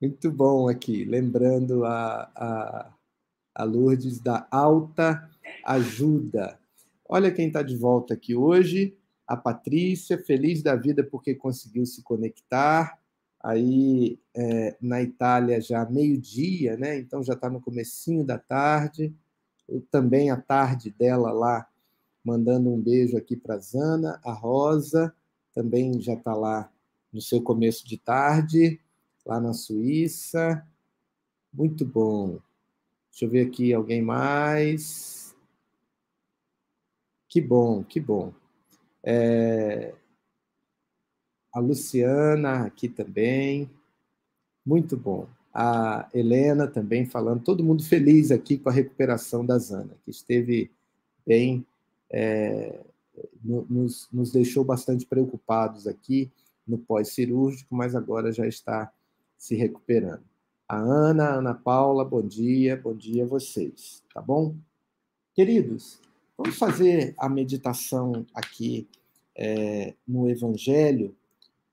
Muito 0.00 0.30
bom 0.30 0.68
aqui, 0.68 1.04
lembrando 1.04 1.84
a, 1.84 2.30
a, 2.34 2.92
a 3.54 3.64
Lourdes 3.64 4.18
da 4.18 4.48
alta 4.50 5.30
ajuda. 5.64 6.58
Olha 7.08 7.32
quem 7.32 7.48
está 7.48 7.62
de 7.62 7.76
volta 7.76 8.14
aqui 8.14 8.34
hoje, 8.34 8.96
a 9.30 9.36
Patrícia, 9.36 10.18
feliz 10.18 10.60
da 10.60 10.74
vida 10.74 11.04
porque 11.04 11.36
conseguiu 11.36 11.86
se 11.86 12.02
conectar. 12.02 12.98
Aí 13.40 14.18
é, 14.34 14.76
na 14.80 15.00
Itália 15.00 15.60
já 15.60 15.88
meio-dia, 15.88 16.76
né? 16.76 16.98
Então 16.98 17.22
já 17.22 17.34
está 17.34 17.48
no 17.48 17.60
comecinho 17.60 18.24
da 18.24 18.36
tarde. 18.36 19.14
Eu, 19.68 19.82
também 19.88 20.32
a 20.32 20.36
tarde 20.36 20.90
dela 20.90 21.30
lá, 21.30 21.64
mandando 22.24 22.70
um 22.70 22.80
beijo 22.80 23.16
aqui 23.16 23.36
para 23.36 23.56
Zana, 23.58 24.20
a 24.24 24.32
Rosa 24.32 25.14
também 25.54 26.00
já 26.00 26.14
está 26.14 26.34
lá 26.34 26.68
no 27.12 27.20
seu 27.20 27.40
começo 27.40 27.86
de 27.86 27.98
tarde, 27.98 28.80
lá 29.24 29.40
na 29.40 29.52
Suíça. 29.52 30.66
Muito 31.52 31.84
bom. 31.84 32.40
Deixa 33.12 33.26
eu 33.26 33.30
ver 33.30 33.46
aqui 33.46 33.72
alguém 33.72 34.02
mais. 34.02 35.36
Que 37.28 37.40
bom, 37.40 37.84
que 37.84 38.00
bom. 38.00 38.39
É... 39.02 39.94
A 41.52 41.58
Luciana 41.58 42.66
aqui 42.66 42.88
também. 42.88 43.68
Muito 44.64 44.96
bom. 44.96 45.26
A 45.52 46.08
Helena 46.14 46.68
também 46.68 47.04
falando, 47.04 47.42
todo 47.42 47.64
mundo 47.64 47.82
feliz 47.82 48.30
aqui 48.30 48.56
com 48.56 48.68
a 48.68 48.72
recuperação 48.72 49.44
da 49.44 49.58
Zana, 49.58 49.96
que 50.04 50.10
esteve 50.10 50.70
bem, 51.26 51.66
é, 52.08 52.80
nos, 53.42 54.08
nos 54.12 54.30
deixou 54.30 54.64
bastante 54.64 55.04
preocupados 55.04 55.88
aqui 55.88 56.30
no 56.66 56.78
pós-cirúrgico, 56.78 57.74
mas 57.74 57.96
agora 57.96 58.32
já 58.32 58.46
está 58.46 58.92
se 59.36 59.56
recuperando. 59.56 60.22
A 60.68 60.76
Ana, 60.76 61.24
a 61.24 61.34
Ana 61.34 61.54
Paula, 61.54 62.04
bom 62.04 62.22
dia, 62.22 62.76
bom 62.76 62.94
dia 62.94 63.24
a 63.24 63.26
vocês, 63.26 64.04
tá 64.14 64.22
bom? 64.22 64.54
Queridos, 65.34 66.00
vamos 66.42 66.56
fazer 66.56 67.12
a 67.18 67.28
meditação 67.28 68.24
aqui 68.34 68.88
é, 69.36 69.92
no 70.08 70.26
Evangelho, 70.26 71.14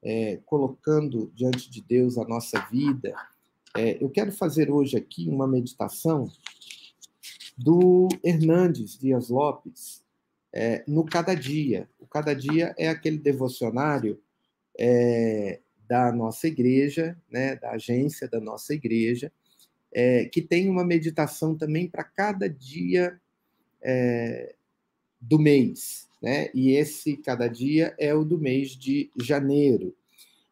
é, 0.04 0.42
colocando 0.46 1.32
diante 1.34 1.72
de 1.72 1.82
Deus 1.82 2.18
a 2.18 2.26
nossa 2.26 2.60
vida. 2.70 3.16
É, 3.78 4.04
eu 4.04 4.10
quero 4.10 4.30
fazer 4.30 4.70
hoje 4.70 4.98
aqui 4.98 5.30
uma 5.30 5.48
meditação 5.48 6.30
do 7.58 8.10
Hernandes 8.22 8.98
Dias 8.98 9.30
Lopes, 9.30 10.04
é, 10.52 10.84
no 10.86 11.06
Cada 11.06 11.34
Dia. 11.34 11.90
O 11.98 12.06
Cada 12.06 12.34
Dia 12.34 12.76
é 12.78 12.90
aquele 12.90 13.18
devocionário 13.18 14.20
é, 14.78 15.62
da 15.88 16.12
nossa 16.12 16.46
igreja, 16.46 17.18
né, 17.32 17.56
da 17.56 17.72
agência 17.72 18.28
da 18.28 18.42
nossa 18.42 18.74
igreja, 18.74 19.32
é, 19.94 20.26
que 20.26 20.42
tem 20.42 20.70
uma 20.70 20.84
meditação 20.84 21.56
também 21.56 21.88
para 21.88 22.04
cada 22.04 22.50
dia 22.50 23.18
é, 23.82 24.57
do 25.20 25.40
mês. 25.40 26.08
Né? 26.22 26.50
E 26.54 26.72
esse 26.72 27.18
cada 27.18 27.48
dia 27.48 27.96
é 28.00 28.14
o 28.14 28.24
do 28.24 28.38
mês 28.38 28.72
de 28.72 29.12
janeiro. 29.16 29.96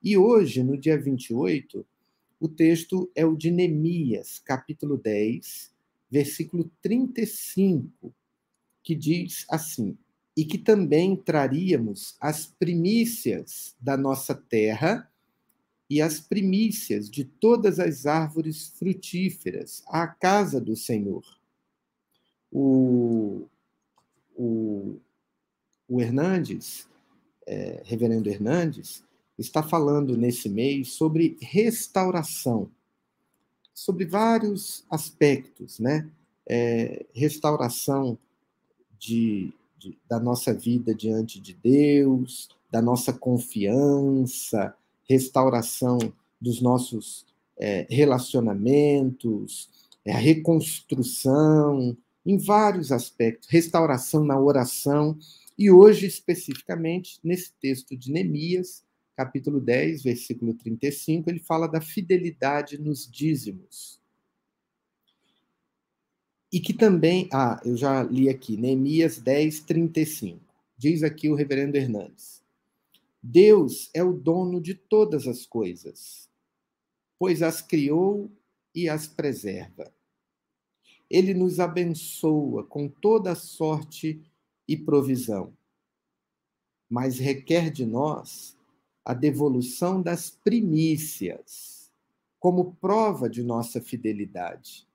E 0.04 0.17
hoje, 0.17 0.62
no 0.63 0.78
dia 0.78 0.97
28, 0.97 1.86
o 2.39 2.47
texto 2.47 3.10
é 3.15 3.25
o 3.25 3.36
de 3.36 3.49
Neemias, 3.49 4.39
capítulo 4.39 4.97
10, 4.97 5.71
versículo 6.12 6.69
35, 6.82 8.13
que 8.84 8.93
diz 8.93 9.45
assim: 9.49 9.97
e 10.38 10.43
que 10.43 10.58
também 10.58 11.15
traríamos 11.15 12.15
as 12.19 12.45
primícias 12.45 13.75
da 13.80 13.95
nossa 13.95 14.36
terra 14.36 15.10
e 15.89 16.01
as 16.01 16.19
primícias 16.19 17.10
de 17.10 17.23
todas 17.23 17.80
as 17.80 18.06
árvores 18.06 18.67
frutíferas 18.78 19.84
à 19.88 20.08
casa 20.08 20.60
do 20.60 20.75
Senhor. 20.75 21.23
O, 22.51 23.47
o, 24.36 24.98
o 25.88 26.02
Hernandes, 26.02 26.88
é, 27.48 27.82
reverendo 27.86 28.30
Hernandes, 28.30 29.04
está 29.38 29.62
falando 29.62 30.17
nesse 30.17 30.50
mês 30.50 30.93
sobre 30.93 31.38
restauração, 31.41 32.69
sobre 33.74 34.06
vários 34.06 34.86
aspectos, 34.89 35.80
né? 35.80 36.10
É, 36.48 37.06
restauração 37.13 38.17
de 39.00 39.54
de, 39.86 39.98
da 40.10 40.19
nossa 40.19 40.54
vida 40.54 40.95
diante 40.95 41.39
de 41.39 41.54
Deus, 41.54 42.50
da 42.71 42.82
nossa 42.82 43.13
confiança, 43.13 44.76
restauração 45.08 46.00
dos 46.41 46.62
nossos 46.62 47.26
é, 47.58 47.86
relacionamentos, 47.89 49.69
é, 50.04 50.12
a 50.12 50.17
reconstrução, 50.17 51.95
em 52.25 52.38
vários 52.38 52.91
aspectos, 52.91 53.49
restauração 53.49 54.23
na 54.23 54.39
oração, 54.39 55.17
e 55.57 55.71
hoje, 55.71 56.05
especificamente, 56.05 57.19
nesse 57.23 57.53
texto 57.61 57.95
de 57.95 58.11
Neemias, 58.11 58.83
capítulo 59.15 59.61
10, 59.61 60.03
versículo 60.03 60.53
35, 60.53 61.29
ele 61.29 61.39
fala 61.39 61.67
da 61.67 61.79
fidelidade 61.79 62.77
nos 62.77 63.09
dízimos 63.09 63.99
e 66.55 66.59
que 66.61 66.73
também, 66.73 67.27
ah, 67.33 67.59
eu 67.65 67.75
já 67.75 68.01
li 68.03 68.29
aqui, 68.29 68.55
Neemias 68.55 69.17
10, 69.17 69.59
35. 69.61 70.39
Diz 70.77 71.03
aqui 71.03 71.27
o 71.27 71.35
reverendo 71.35 71.75
Hernandes: 71.75 72.41
Deus 73.21 73.89
é 73.93 74.01
o 74.01 74.13
dono 74.13 74.61
de 74.61 74.73
todas 74.73 75.27
as 75.27 75.45
coisas, 75.45 76.29
pois 77.19 77.41
as 77.41 77.61
criou 77.61 78.31
e 78.73 78.88
as 78.88 79.05
preserva. 79.05 79.91
Ele 81.10 81.34
nos 81.34 81.60
abençoa 81.60 82.63
com 82.63 82.88
toda 82.88 83.36
sorte 83.36 84.22
e 84.68 84.76
provisão, 84.76 85.54
mas 86.89 87.20
requer 87.20 87.70
de 87.70 87.86
nós 87.86 88.58
a 89.04 89.13
devolução 89.13 90.02
das 90.02 90.32
primícias, 90.32 91.91
como 92.39 92.76
prova 92.76 93.30
de 93.30 93.44
nossa 93.44 93.80
fidelidade. 93.80 94.88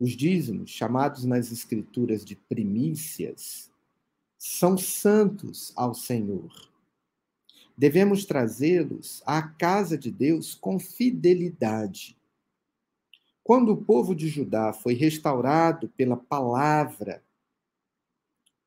Os 0.00 0.16
dízimos, 0.16 0.70
chamados 0.70 1.24
nas 1.24 1.52
Escrituras 1.52 2.24
de 2.24 2.34
primícias, 2.34 3.70
são 4.36 4.76
santos 4.76 5.72
ao 5.76 5.94
Senhor. 5.94 6.50
Devemos 7.78 8.24
trazê-los 8.24 9.22
à 9.24 9.40
casa 9.42 9.96
de 9.96 10.10
Deus 10.10 10.56
com 10.56 10.80
fidelidade. 10.80 12.18
Quando 13.44 13.72
o 13.72 13.84
povo 13.84 14.14
de 14.14 14.28
Judá 14.28 14.72
foi 14.72 14.94
restaurado 14.94 15.88
pela 15.90 16.16
palavra, 16.16 17.22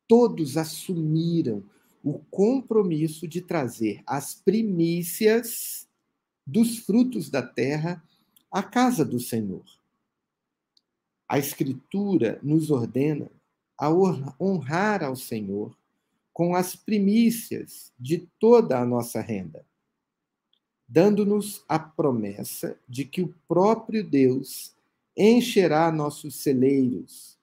todos 0.08 0.58
assumiram 0.58 1.64
o 2.04 2.20
compromisso 2.30 3.28
de 3.28 3.42
trazer 3.42 4.04
as 4.06 4.36
primícias 4.36 5.88
dos 6.46 6.80
frutos 6.80 7.30
da 7.30 7.42
terra 7.42 8.04
à 8.52 8.62
casa 8.62 9.04
do 9.04 9.20
Senhor. 9.20 9.64
A 11.28 11.40
Escritura 11.40 12.40
nos 12.44 12.70
ordena 12.70 13.32
a 13.78 13.90
honrar 14.40 15.04
ao 15.04 15.16
Senhor 15.16 15.76
com 16.32 16.54
as 16.54 16.76
primícias 16.76 17.92
de 18.00 18.30
toda 18.40 18.80
a 18.80 18.86
nossa 18.86 19.22
renda, 19.22 19.66
dando-nos 20.88 21.64
a 21.68 21.80
promessa 21.80 22.80
de 22.88 23.06
que 23.06 23.22
o 23.22 23.34
próprio 23.48 24.04
Deus 24.04 24.76
encherá 25.18 25.92
nossos 25.92 26.36
celeiros 26.36 27.38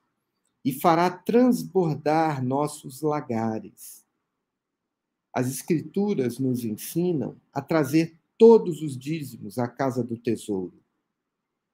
e 0.65 0.73
fará 0.73 1.11
transbordar 1.11 2.45
nossos 2.45 3.03
lagares. 3.03 4.05
As 5.35 5.49
Escrituras 5.49 6.39
nos 6.39 6.65
ensinam 6.65 7.37
a 7.53 7.61
trazer 7.61 8.15
todos 8.39 8.83
os 8.83 8.97
dízimos 8.97 9.59
à 9.59 9.67
casa 9.67 10.03
do 10.05 10.17
tesouro 10.17 10.83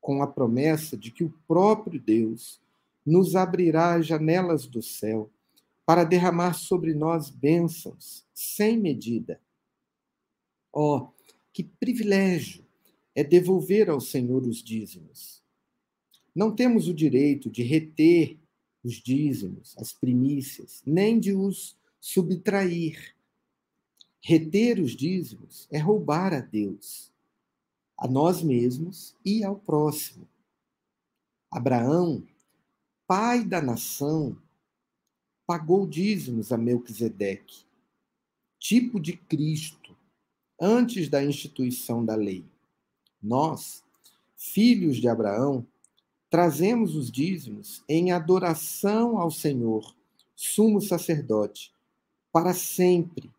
com 0.01 0.23
a 0.23 0.27
promessa 0.27 0.97
de 0.97 1.11
que 1.11 1.25
o 1.25 1.35
próprio 1.47 2.01
Deus 2.01 2.61
nos 3.05 3.35
abrirá 3.37 3.95
as 3.95 4.07
janelas 4.07 4.67
do 4.67 4.81
céu 4.81 5.31
para 5.85 6.05
derramar 6.05 6.55
sobre 6.55 6.95
nós 6.95 7.31
bênçãos 7.31 8.25
sem 8.33 8.79
medida. 8.79 9.41
Oh, 10.73 11.09
que 11.59 11.65
privilégio 11.65 12.65
é 13.17 13.25
devolver 13.25 13.91
ao 13.91 14.01
Senhor 14.01 14.45
os 14.45 14.63
dízimos. 14.63 15.43
Não 16.33 16.55
temos 16.55 16.87
o 16.87 16.95
direito 16.95 17.51
de 17.51 17.65
reter 17.65 18.39
os 18.85 18.95
dízimos, 19.03 19.77
as 19.77 19.93
primícias, 19.93 20.85
nem 20.87 21.19
de 21.19 21.33
os 21.33 21.77
subtrair. 22.01 23.13
Reter 24.21 24.79
os 24.79 24.93
dízimos 24.93 25.67
é 25.69 25.79
roubar 25.79 26.33
a 26.33 26.39
Deus, 26.39 27.13
a 27.97 28.07
nós 28.07 28.41
mesmos 28.41 29.17
e 29.25 29.43
ao 29.43 29.57
próximo. 29.57 30.29
Abraão, 31.51 32.25
pai 33.05 33.45
da 33.45 33.61
nação, 33.61 34.41
pagou 35.45 35.89
dízimos 35.89 36.53
a 36.53 36.57
Melquisedeque, 36.57 37.65
tipo 38.61 39.01
de 39.01 39.17
Cristo, 39.17 39.88
antes 40.61 41.09
da 41.09 41.23
instituição 41.23 42.05
da 42.05 42.15
lei. 42.15 42.45
Nós, 43.23 43.85
filhos 44.37 44.97
de 44.97 45.09
Abraão, 45.09 45.67
trazemos 46.31 46.95
os 46.95 47.11
dízimos 47.11 47.83
em 47.89 48.13
adoração 48.13 49.19
ao 49.19 49.31
Senhor, 49.31 49.95
sumo 50.37 50.81
sacerdote, 50.81 51.73
para 52.33 52.53
sempre, 52.53 53.31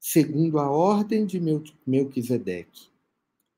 segundo 0.00 0.58
a 0.58 0.70
ordem 0.70 1.24
de 1.24 1.40
Melquisedeque, 1.86 2.88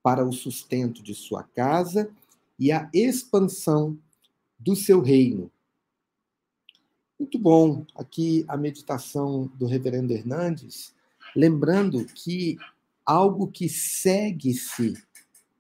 para 0.02 0.24
o 0.26 0.32
sustento 0.32 1.02
de 1.02 1.14
sua 1.14 1.42
casa 1.42 2.10
e 2.58 2.70
a 2.70 2.88
expansão 2.92 3.98
do 4.58 4.74
seu 4.74 5.00
reino. 5.00 5.50
Muito 7.18 7.38
bom 7.38 7.84
aqui 7.94 8.44
a 8.46 8.56
meditação 8.56 9.46
do 9.54 9.66
reverendo 9.66 10.12
Hernandes, 10.12 10.94
lembrando 11.34 12.04
que 12.04 12.56
algo 13.04 13.48
que 13.48 13.68
segue-se 13.68 14.94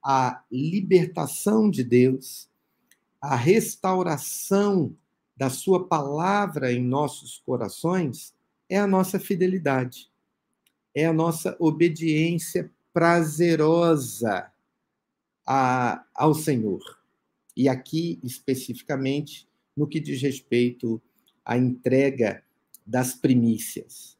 a 0.04 0.42
libertação 0.50 1.70
de 1.70 1.82
Deus, 1.82 2.48
a 3.20 3.34
restauração 3.36 4.94
da 5.36 5.48
sua 5.48 5.86
palavra 5.86 6.72
em 6.72 6.82
nossos 6.82 7.38
corações, 7.38 8.34
é 8.68 8.78
a 8.78 8.86
nossa 8.86 9.18
fidelidade, 9.18 10.10
é 10.94 11.06
a 11.06 11.12
nossa 11.12 11.56
obediência 11.58 12.70
prazerosa 12.92 14.50
a, 15.46 16.04
ao 16.14 16.34
Senhor 16.34 16.82
e 17.56 17.68
aqui 17.68 18.20
especificamente 18.22 19.48
no 19.76 19.86
que 19.86 20.00
diz 20.00 20.20
respeito 20.20 21.00
à 21.44 21.56
entrega 21.56 22.42
das 22.86 23.14
primícias. 23.14 24.17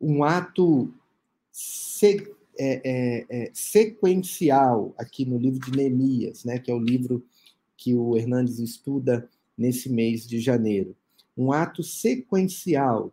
Um 0.00 0.24
ato 0.24 0.92
se, 1.50 2.34
é, 2.58 2.80
é, 2.84 3.26
é, 3.28 3.50
sequencial 3.52 4.94
aqui 4.98 5.24
no 5.24 5.38
livro 5.38 5.58
de 5.60 5.76
Neemias, 5.76 6.44
né, 6.44 6.58
que 6.58 6.70
é 6.70 6.74
o 6.74 6.78
livro 6.78 7.24
que 7.76 7.94
o 7.94 8.16
Hernandes 8.16 8.58
estuda 8.58 9.28
nesse 9.56 9.88
mês 9.88 10.26
de 10.26 10.40
janeiro. 10.40 10.96
Um 11.36 11.52
ato 11.52 11.82
sequencial. 11.82 13.12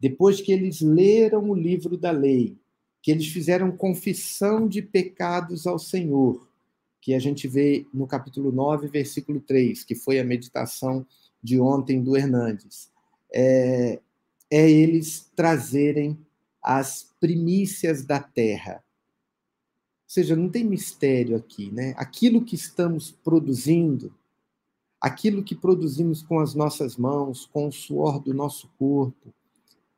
Depois 0.00 0.40
que 0.40 0.52
eles 0.52 0.80
leram 0.80 1.48
o 1.50 1.54
livro 1.54 1.96
da 1.96 2.10
lei, 2.10 2.56
que 3.00 3.10
eles 3.10 3.26
fizeram 3.26 3.76
confissão 3.76 4.66
de 4.66 4.82
pecados 4.82 5.66
ao 5.66 5.78
Senhor, 5.78 6.48
que 7.00 7.14
a 7.14 7.18
gente 7.18 7.48
vê 7.48 7.84
no 7.92 8.06
capítulo 8.06 8.52
9, 8.52 8.86
versículo 8.88 9.40
3, 9.40 9.82
que 9.84 9.94
foi 9.94 10.20
a 10.20 10.24
meditação 10.24 11.04
de 11.42 11.60
ontem 11.60 12.00
do 12.02 12.16
Hernandes. 12.16 12.90
É, 13.32 14.00
é 14.52 14.70
eles 14.70 15.30
trazerem 15.34 16.18
as 16.62 17.10
primícias 17.18 18.04
da 18.04 18.20
terra. 18.20 18.84
Ou 18.84 20.10
seja, 20.14 20.36
não 20.36 20.50
tem 20.50 20.62
mistério 20.62 21.34
aqui, 21.34 21.70
né? 21.70 21.94
Aquilo 21.96 22.44
que 22.44 22.54
estamos 22.54 23.10
produzindo, 23.10 24.14
aquilo 25.00 25.42
que 25.42 25.54
produzimos 25.54 26.20
com 26.22 26.38
as 26.38 26.54
nossas 26.54 26.98
mãos, 26.98 27.46
com 27.46 27.66
o 27.66 27.72
suor 27.72 28.20
do 28.20 28.34
nosso 28.34 28.68
corpo, 28.78 29.32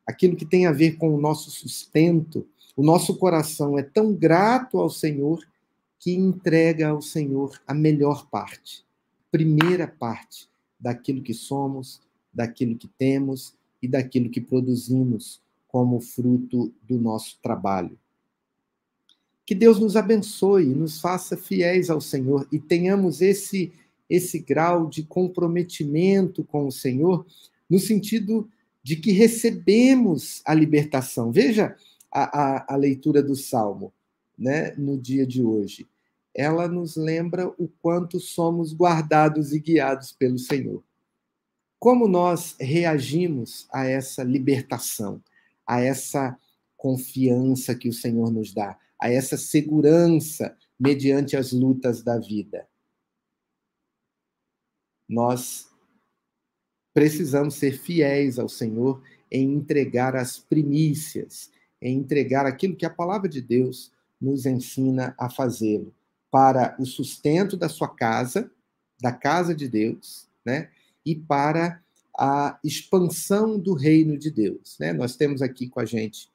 aquilo 0.06 0.36
que 0.36 0.46
tem 0.46 0.66
a 0.66 0.72
ver 0.72 0.98
com 0.98 1.12
o 1.12 1.20
nosso 1.20 1.50
sustento, 1.50 2.46
o 2.76 2.84
nosso 2.84 3.16
coração 3.16 3.76
é 3.76 3.82
tão 3.82 4.14
grato 4.14 4.78
ao 4.78 4.88
Senhor 4.88 5.44
que 5.98 6.12
entrega 6.12 6.90
ao 6.90 7.02
Senhor 7.02 7.60
a 7.66 7.74
melhor 7.74 8.30
parte, 8.30 8.84
primeira 9.32 9.88
parte 9.88 10.48
daquilo 10.78 11.22
que 11.22 11.34
somos, 11.34 12.00
daquilo 12.32 12.78
que 12.78 12.86
temos 12.86 13.52
e 13.84 13.88
daquilo 13.88 14.30
que 14.30 14.40
produzimos 14.40 15.40
como 15.68 16.00
fruto 16.00 16.72
do 16.82 16.98
nosso 16.98 17.38
trabalho. 17.42 17.98
Que 19.46 19.54
Deus 19.54 19.78
nos 19.78 19.96
abençoe, 19.96 20.66
nos 20.66 21.00
faça 21.00 21.36
fiéis 21.36 21.90
ao 21.90 22.00
Senhor 22.00 22.46
e 22.50 22.58
tenhamos 22.58 23.20
esse 23.20 23.72
esse 24.08 24.38
grau 24.38 24.86
de 24.86 25.02
comprometimento 25.02 26.44
com 26.44 26.66
o 26.66 26.72
Senhor, 26.72 27.26
no 27.68 27.78
sentido 27.78 28.46
de 28.82 28.96
que 28.96 29.12
recebemos 29.12 30.42
a 30.44 30.52
libertação. 30.52 31.32
Veja 31.32 31.74
a, 32.12 32.38
a, 32.38 32.74
a 32.74 32.76
leitura 32.76 33.22
do 33.22 33.34
Salmo 33.34 33.94
né, 34.38 34.74
no 34.76 34.98
dia 34.98 35.26
de 35.26 35.42
hoje 35.42 35.86
ela 36.34 36.66
nos 36.66 36.96
lembra 36.96 37.46
o 37.56 37.68
quanto 37.80 38.18
somos 38.18 38.74
guardados 38.74 39.52
e 39.52 39.60
guiados 39.60 40.10
pelo 40.10 40.38
Senhor. 40.38 40.82
Como 41.78 42.08
nós 42.08 42.56
reagimos 42.58 43.66
a 43.72 43.86
essa 43.86 44.22
libertação, 44.22 45.22
a 45.66 45.80
essa 45.80 46.38
confiança 46.76 47.74
que 47.74 47.88
o 47.88 47.92
Senhor 47.92 48.30
nos 48.30 48.52
dá, 48.52 48.78
a 49.00 49.10
essa 49.10 49.36
segurança 49.36 50.56
mediante 50.78 51.36
as 51.36 51.52
lutas 51.52 52.02
da 52.02 52.18
vida? 52.18 52.66
Nós 55.08 55.68
precisamos 56.94 57.54
ser 57.54 57.72
fiéis 57.72 58.38
ao 58.38 58.48
Senhor 58.48 59.02
em 59.30 59.52
entregar 59.52 60.14
as 60.14 60.38
primícias, 60.38 61.50
em 61.82 61.98
entregar 61.98 62.46
aquilo 62.46 62.76
que 62.76 62.86
a 62.86 62.90
palavra 62.90 63.28
de 63.28 63.42
Deus 63.42 63.92
nos 64.20 64.46
ensina 64.46 65.14
a 65.18 65.28
fazê-lo 65.28 65.92
para 66.30 66.74
o 66.80 66.86
sustento 66.86 67.56
da 67.56 67.68
sua 67.68 67.88
casa, 67.88 68.50
da 69.00 69.12
casa 69.12 69.54
de 69.54 69.68
Deus, 69.68 70.28
né? 70.44 70.70
E 71.04 71.14
para 71.14 71.82
a 72.16 72.58
expansão 72.62 73.58
do 73.58 73.74
reino 73.74 74.16
de 74.16 74.30
Deus, 74.30 74.76
né? 74.78 74.92
Nós 74.92 75.16
temos 75.16 75.42
aqui 75.42 75.68
com 75.68 75.80
a 75.80 75.84
gente 75.84 76.30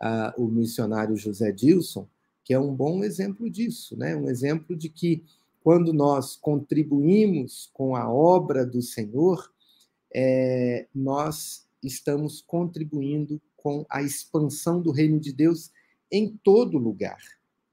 uh, 0.00 0.42
o 0.42 0.46
missionário 0.46 1.16
José 1.16 1.50
Dilson, 1.50 2.06
que 2.44 2.54
é 2.54 2.58
um 2.58 2.74
bom 2.74 3.02
exemplo 3.02 3.50
disso, 3.50 3.96
né? 3.96 4.14
Um 4.14 4.28
exemplo 4.28 4.76
de 4.76 4.88
que 4.88 5.24
quando 5.62 5.92
nós 5.92 6.36
contribuímos 6.36 7.70
com 7.72 7.96
a 7.96 8.08
obra 8.08 8.66
do 8.66 8.82
Senhor, 8.82 9.50
é, 10.14 10.86
nós 10.94 11.66
estamos 11.82 12.42
contribuindo 12.42 13.40
com 13.56 13.84
a 13.88 14.02
expansão 14.02 14.80
do 14.80 14.90
reino 14.90 15.18
de 15.18 15.32
Deus 15.32 15.72
em 16.12 16.38
todo 16.44 16.78
lugar, 16.78 17.18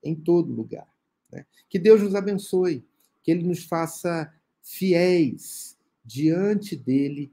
em 0.02 0.16
todo 0.16 0.54
lugar. 0.54 0.88
Né? 1.32 1.46
Que 1.70 1.78
Deus 1.78 2.02
nos 2.02 2.16
abençoe, 2.16 2.84
que 3.22 3.30
Ele 3.30 3.44
nos 3.44 3.66
faça 3.66 4.34
fiéis 4.62 5.78
diante 6.04 6.76
dele, 6.76 7.32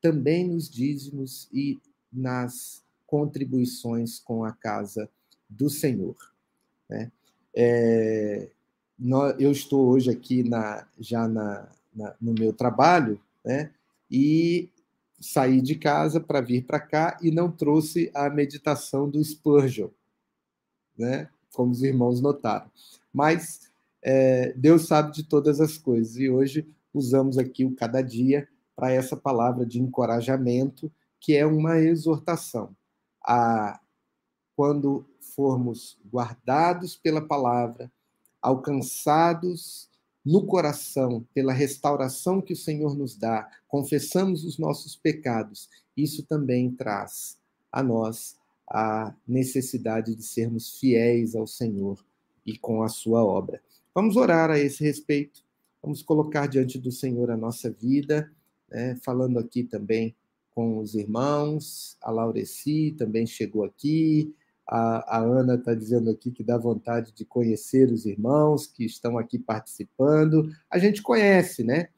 também 0.00 0.46
nos 0.46 0.68
dízimos 0.68 1.48
e 1.52 1.78
nas 2.12 2.82
contribuições 3.06 4.18
com 4.18 4.44
a 4.44 4.52
casa 4.52 5.08
do 5.48 5.68
Senhor. 5.68 6.16
Né? 6.88 7.10
É, 7.54 8.48
eu 9.38 9.50
estou 9.50 9.88
hoje 9.88 10.10
aqui 10.10 10.42
na, 10.42 10.86
já 10.98 11.26
na, 11.26 11.68
na, 11.94 12.14
no 12.20 12.32
meu 12.32 12.52
trabalho, 12.52 13.20
né? 13.44 13.72
e 14.10 14.68
saí 15.20 15.60
de 15.60 15.74
casa 15.74 16.20
para 16.20 16.40
vir 16.40 16.64
para 16.64 16.80
cá 16.80 17.18
e 17.20 17.30
não 17.30 17.50
trouxe 17.50 18.10
a 18.14 18.30
meditação 18.30 19.08
do 19.08 19.22
Spurgeon, 19.22 19.88
né? 20.96 21.28
como 21.52 21.72
os 21.72 21.82
irmãos 21.82 22.20
notaram 22.20 22.70
mas 23.12 23.70
é, 24.02 24.52
Deus 24.56 24.86
sabe 24.86 25.12
de 25.12 25.24
todas 25.24 25.60
as 25.60 25.76
coisas. 25.76 26.16
E 26.16 26.28
hoje 26.30 26.66
usamos 26.92 27.38
aqui 27.38 27.64
o 27.64 27.74
cada 27.74 28.02
dia 28.02 28.48
para 28.74 28.92
essa 28.92 29.16
palavra 29.16 29.66
de 29.66 29.80
encorajamento, 29.80 30.90
que 31.20 31.36
é 31.36 31.44
uma 31.44 31.78
exortação 31.78 32.74
a 33.22 33.80
quando 34.56 35.06
formos 35.34 35.98
guardados 36.12 36.96
pela 36.96 37.20
palavra, 37.20 37.90
alcançados 38.42 39.88
no 40.24 40.44
coração 40.44 41.26
pela 41.32 41.52
restauração 41.52 42.40
que 42.40 42.52
o 42.52 42.56
Senhor 42.56 42.94
nos 42.94 43.16
dá, 43.16 43.48
confessamos 43.66 44.44
os 44.44 44.58
nossos 44.58 44.96
pecados, 44.96 45.68
isso 45.96 46.24
também 46.24 46.70
traz 46.70 47.38
a 47.72 47.82
nós 47.82 48.36
a 48.68 49.14
necessidade 49.26 50.14
de 50.14 50.22
sermos 50.22 50.78
fiéis 50.78 51.34
ao 51.34 51.46
Senhor 51.46 51.98
e 52.46 52.56
com 52.56 52.82
a 52.82 52.88
sua 52.88 53.24
obra. 53.24 53.60
Vamos 53.94 54.16
orar 54.16 54.50
a 54.50 54.58
esse 54.58 54.84
respeito, 54.84 55.42
vamos 55.82 56.02
colocar 56.02 56.46
diante 56.46 56.78
do 56.78 56.92
Senhor 56.92 57.30
a 57.30 57.36
nossa 57.36 57.70
vida, 57.70 58.30
né, 58.70 58.96
falando 59.02 59.38
aqui 59.38 59.64
também 59.64 60.14
com 60.50 60.78
os 60.78 60.94
irmãos, 60.94 61.96
a 62.02 62.10
Laureci 62.10 62.94
também 62.98 63.26
chegou 63.26 63.64
aqui, 63.64 64.34
A, 64.66 65.18
a 65.18 65.20
Ana 65.20 65.54
está 65.54 65.74
dizendo 65.74 66.10
aqui 66.10 66.30
que 66.30 66.44
dá 66.44 66.56
vontade 66.56 67.12
de 67.12 67.24
conhecer 67.24 67.90
os 67.90 68.06
irmãos 68.06 68.66
que 68.66 68.84
estão 68.84 69.18
aqui 69.18 69.38
participando. 69.38 70.48
A 70.70 70.78
gente 70.78 71.02
conhece, 71.02 71.64
né? 71.64 71.88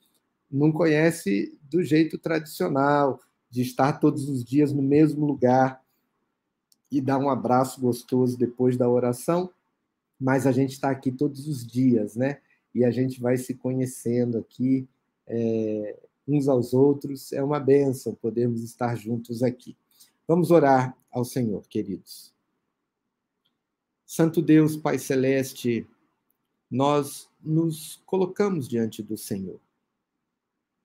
Não 0.50 0.72
conhece 0.72 1.58
do 1.70 1.82
jeito 1.82 2.18
tradicional, 2.18 3.20
de 3.50 3.60
estar 3.60 4.00
todos 4.00 4.28
os 4.28 4.42
dias 4.42 4.72
no 4.72 4.82
mesmo 4.82 5.26
lugar 5.26 5.82
e 6.90 7.00
dar 7.00 7.18
um 7.18 7.28
abraço 7.28 7.80
gostoso 7.80 8.38
depois 8.38 8.76
da 8.76 8.88
oração, 8.88 9.50
mas 10.18 10.46
a 10.46 10.52
gente 10.52 10.72
está 10.72 10.90
aqui 10.90 11.10
todos 11.10 11.46
os 11.48 11.66
dias, 11.66 12.16
né? 12.16 12.38
E 12.74 12.84
a 12.84 12.90
gente 12.90 13.20
vai 13.20 13.36
se 13.36 13.54
conhecendo 13.54 14.38
aqui 14.38 14.88
é, 15.26 15.98
uns 16.26 16.48
aos 16.48 16.72
outros. 16.72 17.32
É 17.32 17.42
uma 17.42 17.60
benção 17.60 18.14
podermos 18.14 18.62
estar 18.62 18.96
juntos 18.96 19.42
aqui. 19.42 19.76
Vamos 20.26 20.50
orar 20.50 20.96
ao 21.10 21.24
Senhor, 21.24 21.66
queridos. 21.68 22.32
Santo 24.06 24.42
Deus, 24.42 24.76
Pai 24.76 24.98
Celeste, 24.98 25.86
nós 26.70 27.28
nos 27.42 28.02
colocamos 28.06 28.68
diante 28.68 29.02
do 29.02 29.16
Senhor 29.16 29.60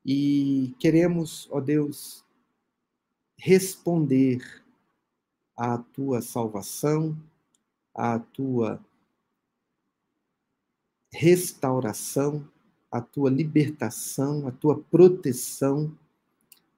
e 0.09 0.73
queremos, 0.79 1.49
ó 1.51 1.59
Deus, 1.59 2.23
responder 3.37 4.63
à 5.55 5.77
tua 5.77 6.21
salvação, 6.21 7.17
à 7.93 8.17
tua 8.17 8.81
restauração, 11.11 12.47
à 12.91 13.01
tua 13.01 13.29
libertação, 13.29 14.47
à 14.47 14.51
tua 14.51 14.79
proteção 14.79 15.91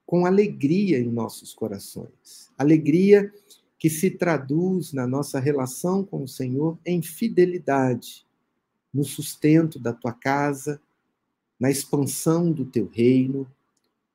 com 0.04 0.26
alegria 0.26 0.98
em 0.98 1.08
nossos 1.08 1.54
corações. 1.54 2.50
Alegria 2.58 3.32
que 3.78 3.88
se 3.88 4.10
traduz 4.10 4.92
na 4.92 5.06
nossa 5.06 5.38
relação 5.38 6.04
com 6.04 6.24
o 6.24 6.28
Senhor 6.28 6.76
em 6.84 7.00
fidelidade, 7.00 8.26
no 8.92 9.04
sustento 9.04 9.78
da 9.78 9.92
tua 9.92 10.12
casa, 10.12 10.80
na 11.58 11.70
expansão 11.70 12.50
do 12.50 12.64
teu 12.64 12.90
reino, 12.92 13.46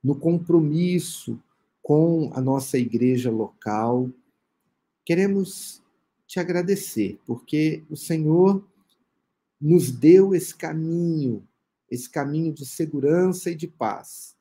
no 0.04 0.16
compromisso 0.16 1.40
com 1.82 2.30
a 2.34 2.42
nossa 2.42 2.78
igreja 2.78 3.32
local. 3.32 4.10
Queremos 5.06 5.82
te 6.28 6.40
agradecer, 6.40 7.20
porque 7.26 7.84
o 7.90 7.96
Senhor 7.96 8.64
nos 9.60 9.92
deu 9.92 10.36
esse 10.36 10.56
caminho, 10.56 11.48
esse 11.90 12.10
caminho 12.10 12.54
de 12.54 12.66
segurança 12.66 13.52
e 13.52 13.56
de 13.56 13.68
paz, 13.68 14.36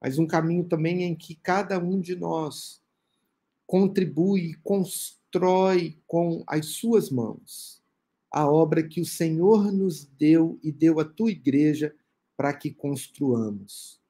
mas 0.00 0.18
um 0.18 0.26
caminho 0.26 0.64
também 0.64 1.02
em 1.04 1.14
que 1.14 1.34
cada 1.34 1.78
um 1.78 2.00
de 2.00 2.16
nós 2.16 2.80
contribui 3.66 4.50
e 4.50 4.54
constrói 4.54 5.98
com 6.06 6.42
as 6.46 6.66
suas 6.66 7.10
mãos 7.10 7.82
a 8.32 8.50
obra 8.50 8.82
que 8.82 9.00
o 9.00 9.04
Senhor 9.04 9.70
nos 9.70 10.06
deu 10.06 10.58
e 10.62 10.72
deu 10.72 10.98
à 10.98 11.04
tua 11.04 11.30
igreja 11.30 11.94
para 12.34 12.54
que 12.54 12.70
construamos. 12.70 14.00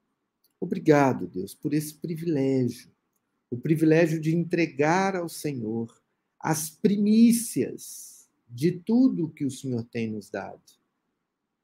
Obrigado, 0.61 1.27
Deus, 1.27 1.55
por 1.55 1.75
esse 1.75 1.95
privilégio, 1.95 2.89
o 3.51 3.57
privilégio 3.57 4.21
de 4.21 4.35
entregar 4.35 5.17
ao 5.17 5.29
Senhor 5.29 6.01
as 6.39 6.71
primícias 6.71 8.12
de 8.53 8.73
tudo 8.73 9.31
que 9.31 9.45
o 9.45 9.51
Senhor 9.51 9.83
tem 9.85 10.11
nos 10.11 10.29
dado. 10.29 10.61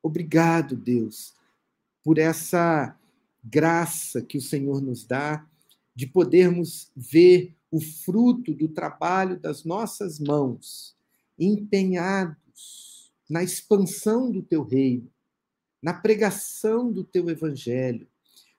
Obrigado, 0.03 0.75
Deus, 0.75 1.35
por 2.03 2.19
essa 2.19 2.99
graça 3.45 4.23
que 4.23 4.39
o 4.39 4.43
Senhor 4.43 4.81
nos 4.81 5.05
dá 5.05 5.47
de 5.95 6.07
podermos 6.07 6.91
ver 6.97 7.55
o 7.71 7.81
fruto 7.81 8.55
do 8.55 8.69
trabalho 8.69 9.39
das 9.39 9.65
nossas 9.65 10.19
mãos, 10.19 10.97
empenhados 11.39 13.13
na 13.29 13.43
expansão 13.43 14.31
do 14.31 14.43
teu 14.43 14.63
reino, 14.63 15.11
na 15.83 15.93
pregação 15.93 16.91
do 16.91 17.05
teu 17.05 17.29
evangelho, 17.29 18.09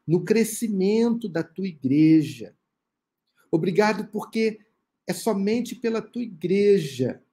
no 0.06 0.24
crescimento 0.24 1.28
da 1.28 1.44
tua 1.44 1.68
igreja. 1.68 2.56
Obrigado 3.52 4.06
porque 4.12 4.60
é 5.08 5.14
somente 5.14 5.76
pela 5.76 6.02
tua 6.02 6.22
igreja 6.22 7.24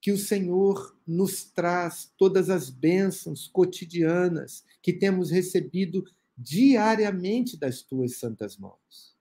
que 0.00 0.10
o 0.10 0.18
Senhor 0.18 0.96
nos 1.06 1.44
traz 1.44 2.10
todas 2.16 2.48
as 2.48 2.70
bênçãos 2.70 3.46
cotidianas 3.46 4.64
que 4.82 4.92
temos 4.92 5.30
recebido 5.30 6.04
diariamente 6.36 7.56
das 7.56 7.82
tuas 7.82 8.16
santas 8.16 8.56
mãos. 8.56 9.14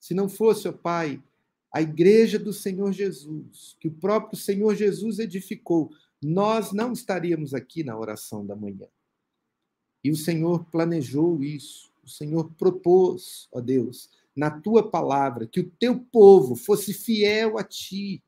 Se 0.00 0.12
não 0.12 0.28
fosse, 0.28 0.66
ó 0.66 0.72
Pai, 0.72 1.22
a 1.72 1.80
igreja 1.80 2.38
do 2.38 2.52
Senhor 2.52 2.92
Jesus, 2.92 3.76
que 3.78 3.86
o 3.86 3.92
próprio 3.92 4.36
Senhor 4.36 4.74
Jesus 4.74 5.20
edificou, 5.20 5.92
nós 6.20 6.72
não 6.72 6.92
estaríamos 6.92 7.54
aqui 7.54 7.84
na 7.84 7.96
oração 7.96 8.44
da 8.44 8.56
manhã. 8.56 8.88
E 10.04 10.10
o 10.10 10.16
Senhor 10.16 10.64
planejou 10.66 11.42
isso. 11.42 11.92
O 12.02 12.08
Senhor 12.08 12.52
propôs, 12.54 13.48
ó 13.52 13.60
Deus, 13.60 14.10
na 14.34 14.50
tua 14.50 14.88
palavra, 14.88 15.46
que 15.46 15.60
o 15.60 15.70
teu 15.78 16.00
povo 16.00 16.56
fosse 16.56 16.92
fiel 16.92 17.56
a 17.56 17.62
ti, 17.62 18.22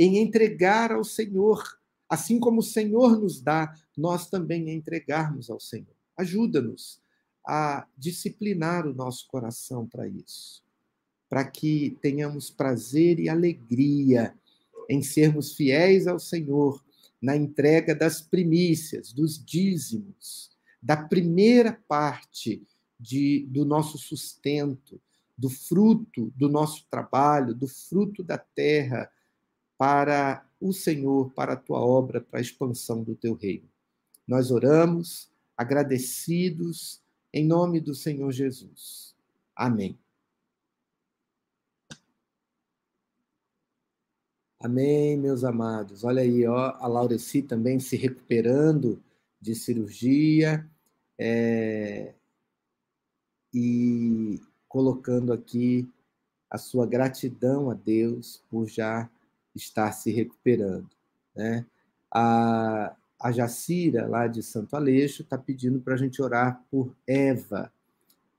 em 0.00 0.16
entregar 0.16 0.90
ao 0.92 1.04
Senhor, 1.04 1.62
assim 2.08 2.40
como 2.40 2.60
o 2.60 2.64
Senhor 2.64 3.20
nos 3.20 3.38
dá, 3.42 3.74
nós 3.94 4.30
também 4.30 4.70
entregarmos 4.70 5.50
ao 5.50 5.60
Senhor. 5.60 5.94
Ajuda-nos 6.16 7.02
a 7.46 7.86
disciplinar 7.98 8.86
o 8.86 8.94
nosso 8.94 9.28
coração 9.28 9.86
para 9.86 10.08
isso, 10.08 10.62
para 11.28 11.44
que 11.44 11.98
tenhamos 12.00 12.48
prazer 12.50 13.20
e 13.20 13.28
alegria 13.28 14.34
em 14.88 15.02
sermos 15.02 15.54
fiéis 15.54 16.06
ao 16.06 16.18
Senhor 16.18 16.82
na 17.20 17.36
entrega 17.36 17.94
das 17.94 18.22
primícias, 18.22 19.12
dos 19.12 19.38
dízimos, 19.44 20.50
da 20.82 20.96
primeira 20.96 21.78
parte 21.86 22.66
de, 22.98 23.46
do 23.50 23.66
nosso 23.66 23.98
sustento, 23.98 24.98
do 25.36 25.50
fruto 25.50 26.32
do 26.36 26.48
nosso 26.48 26.86
trabalho, 26.90 27.54
do 27.54 27.66
fruto 27.66 28.22
da 28.22 28.38
terra, 28.38 29.10
para 29.80 30.46
o 30.60 30.74
Senhor, 30.74 31.32
para 31.32 31.54
a 31.54 31.56
tua 31.56 31.80
obra, 31.80 32.20
para 32.20 32.38
a 32.38 32.42
expansão 32.42 33.02
do 33.02 33.14
teu 33.14 33.32
reino. 33.32 33.66
Nós 34.28 34.50
oramos 34.50 35.30
agradecidos 35.56 37.00
em 37.32 37.46
nome 37.46 37.80
do 37.80 37.94
Senhor 37.94 38.30
Jesus. 38.30 39.16
Amém. 39.56 39.98
Amém, 44.58 45.16
meus 45.16 45.44
amados. 45.44 46.04
Olha 46.04 46.20
aí, 46.20 46.46
ó, 46.46 46.76
a 46.78 46.86
Laureci 46.86 47.40
também 47.40 47.80
se 47.80 47.96
recuperando 47.96 49.02
de 49.40 49.54
cirurgia. 49.54 50.68
É, 51.18 52.12
e 53.54 54.38
colocando 54.68 55.32
aqui 55.32 55.88
a 56.50 56.58
sua 56.58 56.86
gratidão 56.86 57.70
a 57.70 57.74
Deus 57.74 58.42
por 58.50 58.68
já 58.68 59.08
estar 59.54 59.92
se 59.92 60.10
recuperando. 60.10 60.88
Né? 61.34 61.64
A, 62.10 62.94
a 63.18 63.32
Jacira, 63.32 64.06
lá 64.06 64.26
de 64.26 64.42
Santo 64.42 64.74
Aleixo, 64.74 65.22
está 65.22 65.36
pedindo 65.36 65.80
para 65.80 65.94
a 65.94 65.96
gente 65.96 66.22
orar 66.22 66.62
por 66.70 66.94
Eva, 67.06 67.72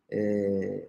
é, 0.10 0.88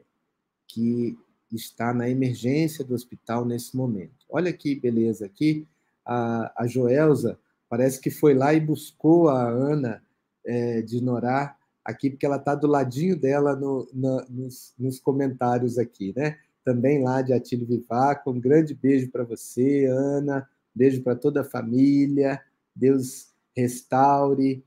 que 0.66 1.18
está 1.52 1.92
na 1.92 2.08
emergência 2.08 2.84
do 2.84 2.94
hospital 2.94 3.44
nesse 3.44 3.76
momento. 3.76 4.24
Olha 4.28 4.52
que 4.52 4.74
beleza 4.74 5.26
aqui, 5.26 5.66
a, 6.04 6.62
a 6.62 6.66
Joelza 6.66 7.38
parece 7.68 8.00
que 8.00 8.10
foi 8.10 8.34
lá 8.34 8.52
e 8.52 8.60
buscou 8.60 9.28
a 9.28 9.48
Ana 9.48 10.02
é, 10.44 10.82
de 10.82 11.00
Norá 11.00 11.56
aqui, 11.84 12.10
porque 12.10 12.26
ela 12.26 12.36
está 12.36 12.54
do 12.54 12.66
ladinho 12.66 13.18
dela 13.18 13.56
no, 13.56 13.88
no, 13.92 14.24
nos, 14.28 14.74
nos, 14.78 14.98
comentários 14.98 15.78
aqui, 15.78 16.12
né? 16.16 16.38
Também 16.64 17.02
lá 17.02 17.22
de 17.22 17.32
Atílio 17.32 17.66
Vivaco. 17.66 18.30
Um 18.30 18.40
grande 18.40 18.74
beijo 18.74 19.10
para 19.10 19.24
você, 19.24 19.86
Ana. 19.86 20.48
Beijo 20.74 21.02
para 21.02 21.16
toda 21.16 21.42
a 21.42 21.44
família. 21.44 22.40
Deus 22.74 23.32
restaure, 23.54 24.64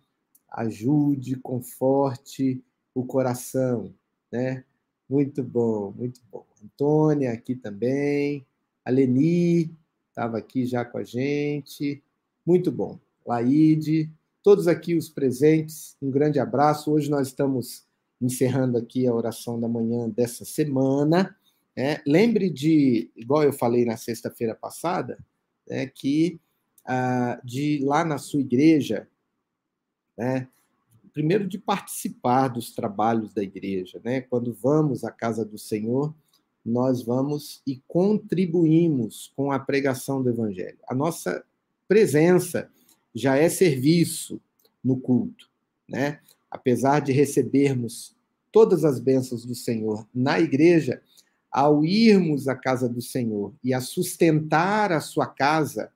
ajude, 0.49 1.36
conforte 1.38 2.63
o 2.93 3.03
coração, 3.03 3.93
né? 4.31 4.63
Muito 5.10 5.43
bom, 5.43 5.91
muito 5.91 6.21
bom. 6.31 6.45
Antônia 6.63 7.31
aqui 7.31 7.55
também. 7.55 8.45
A 8.84 8.89
Leni 8.89 9.71
estava 10.10 10.38
aqui 10.38 10.65
já 10.65 10.86
com 10.86 10.97
a 10.97 11.03
gente. 11.03 12.01
Muito 12.45 12.71
bom. 12.71 12.99
Laide, 13.25 14.12
todos 14.43 14.67
aqui 14.67 14.95
os 14.95 15.10
presentes, 15.10 15.97
um 16.01 16.12
grande 16.12 16.39
abraço. 16.39 16.91
Hoje 16.91 17.10
nós 17.10 17.27
estamos 17.27 17.84
encerrando 18.21 18.77
aqui 18.77 19.08
a 19.08 19.13
oração 19.13 19.60
da 19.60 19.67
manhã 19.67 20.08
dessa 20.08 20.45
semana. 20.45 21.36
Né? 21.75 22.01
Lembre 22.05 22.49
de, 22.49 23.09
igual 23.15 23.43
eu 23.43 23.53
falei 23.53 23.85
na 23.85 23.97
sexta-feira 23.97 24.55
passada, 24.55 25.17
né, 25.67 25.88
que 25.88 26.39
ah, 26.85 27.39
de 27.43 27.79
lá 27.83 28.05
na 28.05 28.17
sua 28.17 28.39
igreja, 28.39 29.07
né, 30.17 30.47
primeiro 31.15 31.47
de 31.47 31.57
participar 31.57 32.49
dos 32.49 32.75
trabalhos 32.75 33.33
da 33.33 33.41
igreja, 33.41 34.01
né? 34.03 34.19
Quando 34.19 34.53
vamos 34.53 35.05
à 35.05 35.09
casa 35.09 35.45
do 35.45 35.57
Senhor, 35.57 36.13
nós 36.63 37.01
vamos 37.01 37.61
e 37.65 37.81
contribuímos 37.88 39.31
com 39.33 39.49
a 39.49 39.57
pregação 39.57 40.21
do 40.21 40.29
Evangelho. 40.29 40.77
A 40.85 40.93
nossa 40.93 41.41
presença 41.88 42.69
já 43.13 43.38
é 43.38 43.47
serviço 43.47 44.41
no 44.83 44.99
culto, 44.99 45.49
né? 45.88 46.19
Apesar 46.51 46.99
de 46.99 47.13
recebermos 47.13 48.13
todas 48.51 48.83
as 48.83 48.99
bênçãos 48.99 49.45
do 49.45 49.55
Senhor 49.55 50.05
na 50.13 50.38
igreja, 50.38 51.01
ao 51.56 51.86
irmos 51.86 52.50
à 52.50 52.56
casa 52.56 52.89
do 52.89 53.02
Senhor 53.02 53.54
e 53.63 53.74
a 53.74 53.80
sustentar 53.80 54.91
a 54.91 55.00
sua 55.00 55.26
casa 55.26 55.89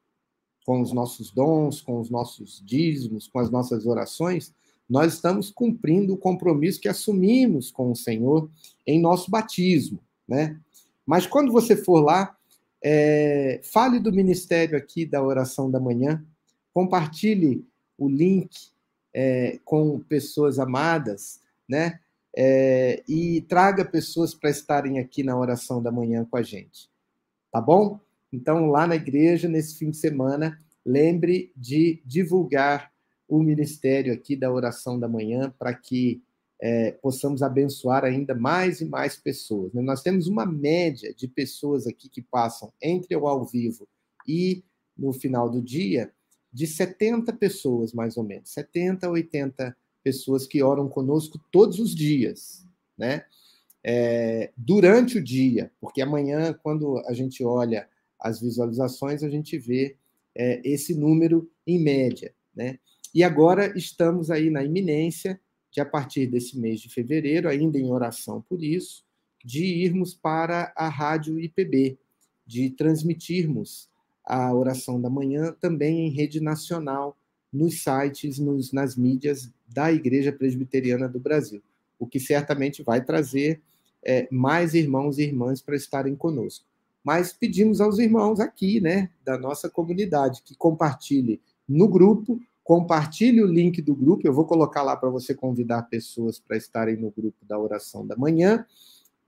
com 0.66 0.80
os 0.80 0.94
nossos 0.94 1.32
dons, 1.32 1.82
com 1.82 2.00
os 2.00 2.10
nossos 2.10 2.64
dízimos, 2.66 3.28
com 3.28 3.40
as 3.40 3.52
nossas 3.52 3.86
orações, 3.86 4.54
nós 4.90 5.16
estamos 5.16 5.50
cumprindo 5.50 6.14
o 6.14 6.18
compromisso 6.18 6.80
que 6.80 6.88
assumimos 6.88 7.72
com 7.72 7.92
o 7.92 7.96
Senhor 7.96 8.50
em 8.88 9.02
nosso 9.02 9.30
batismo, 9.30 10.00
né? 10.26 10.58
Mas 11.06 11.28
quando 11.28 11.52
você 11.52 11.76
for 11.76 12.00
lá, 12.00 12.34
é, 12.82 13.60
fale 13.62 14.00
do 14.00 14.14
ministério 14.14 14.78
aqui 14.78 15.06
da 15.06 15.22
oração 15.22 15.70
da 15.70 15.80
manhã, 15.80 16.26
compartilhe 16.74 17.68
o 17.98 18.08
link 18.08 18.50
é, 19.14 19.60
com 19.66 20.00
pessoas 20.00 20.58
amadas, 20.58 21.42
né? 21.68 22.00
É, 22.36 23.04
e 23.08 23.42
traga 23.42 23.84
pessoas 23.84 24.34
para 24.34 24.50
estarem 24.50 25.00
aqui 25.00 25.24
na 25.24 25.38
oração 25.38 25.82
da 25.82 25.92
manhã 25.92 26.26
com 26.26 26.38
a 26.38 26.44
gente. 26.44 26.90
Tá 27.52 27.60
bom? 27.60 28.00
Então, 28.32 28.68
lá 28.68 28.86
na 28.86 28.96
igreja, 28.96 29.48
nesse 29.48 29.78
fim 29.78 29.90
de 29.90 29.98
semana, 29.98 30.60
lembre 30.86 31.52
de 31.56 32.02
divulgar 32.06 32.92
o 33.28 33.42
ministério 33.42 34.14
aqui 34.14 34.36
da 34.36 34.52
oração 34.52 35.00
da 35.00 35.08
manhã 35.08 35.54
para 35.58 35.74
que 35.74 36.22
é, 36.62 36.92
possamos 36.92 37.42
abençoar 37.42 38.04
ainda 38.04 38.36
mais 38.36 38.82
e 38.82 38.86
mais 38.86 39.16
pessoas. 39.16 39.74
Né? 39.74 39.82
Nós 39.82 40.02
temos 40.02 40.28
uma 40.28 40.46
média 40.46 41.14
de 41.14 41.28
pessoas 41.28 41.88
aqui 41.88 42.10
que 42.10 42.22
passam 42.22 42.72
entre 42.82 43.16
o 43.16 43.28
ao 43.28 43.46
vivo 43.46 43.88
e 44.28 44.64
no 44.98 45.14
final 45.14 45.50
do 45.50 45.62
dia 45.62 46.12
de 46.52 46.68
70 46.68 47.32
pessoas, 47.34 47.94
mais 47.94 48.18
ou 48.18 48.24
menos, 48.24 48.50
70, 48.52 49.10
80 49.10 49.64
pessoas 49.64 49.89
que 50.48 50.64
oram 50.64 50.88
conosco 50.88 51.40
todos 51.52 51.80
os 51.80 51.94
dias, 51.94 52.66
né? 52.98 53.26
É, 53.84 54.52
durante 54.58 55.18
o 55.18 55.24
dia, 55.24 55.72
porque 55.80 56.02
amanhã, 56.02 56.54
quando 56.62 56.98
a 57.08 57.14
gente 57.14 57.44
olha 57.44 57.88
as 58.20 58.42
visualizações, 58.42 59.24
a 59.24 59.30
gente 59.30 59.58
vê 59.58 59.96
é, 60.36 60.62
esse 60.64 60.94
número 60.94 61.50
em 61.66 61.80
média, 61.80 62.34
né? 62.54 62.78
E 63.14 63.24
agora 63.24 63.76
estamos 63.78 64.30
aí 64.30 64.50
na 64.50 64.64
iminência 64.64 65.40
de, 65.72 65.82
a 65.82 65.86
partir 65.86 66.28
desse 66.28 66.60
mês 66.60 66.80
de 66.80 66.90
fevereiro, 66.90 67.48
ainda 67.48 67.80
em 67.80 67.92
oração 67.92 68.44
por 68.48 68.64
isso, 68.64 69.04
de 69.44 69.64
irmos 69.64 70.14
para 70.14 70.74
a 70.76 70.90
rádio 70.90 71.40
IPB, 71.40 71.98
de 72.46 72.70
transmitirmos 72.72 73.90
a 74.24 74.54
oração 74.54 75.02
da 75.02 75.10
manhã 75.10 75.56
também 75.60 76.08
em 76.08 76.12
rede 76.12 76.40
nacional, 76.40 77.18
nos 77.52 77.82
sites, 77.84 78.40
nos, 78.40 78.72
nas 78.72 78.96
mídias 78.96 79.52
da 79.68 79.92
Igreja 79.92 80.32
Presbiteriana 80.32 81.08
do 81.08 81.20
Brasil, 81.20 81.62
o 81.98 82.08
que 82.08 82.20
certamente 82.20 82.84
vai 82.84 83.04
trazer 83.04 83.62
é, 84.04 84.28
mais 84.32 84.74
irmãos 84.74 85.18
e 85.18 85.24
irmãs 85.24 85.62
para 85.62 85.76
estarem 85.76 86.16
conosco. 86.16 86.66
Mas 87.04 87.34
pedimos 87.34 87.82
aos 87.82 87.98
irmãos 87.98 88.40
aqui, 88.40 88.80
né, 88.80 89.10
da 89.24 89.38
nossa 89.38 89.70
comunidade, 89.70 90.42
que 90.44 90.56
compartilhe 90.56 91.42
no 91.68 91.88
grupo, 91.88 92.40
compartilhe 92.64 93.42
o 93.42 93.48
link 93.48 93.82
do 93.82 93.96
grupo. 93.96 94.28
Eu 94.28 94.34
vou 94.34 94.46
colocar 94.46 94.84
lá 94.84 94.96
para 94.96 95.10
você 95.10 95.34
convidar 95.34 95.84
pessoas 95.84 96.40
para 96.40 96.58
estarem 96.58 96.98
no 96.98 97.12
grupo 97.12 97.46
da 97.46 97.58
oração 97.58 98.06
da 98.06 98.16
manhã 98.16 98.66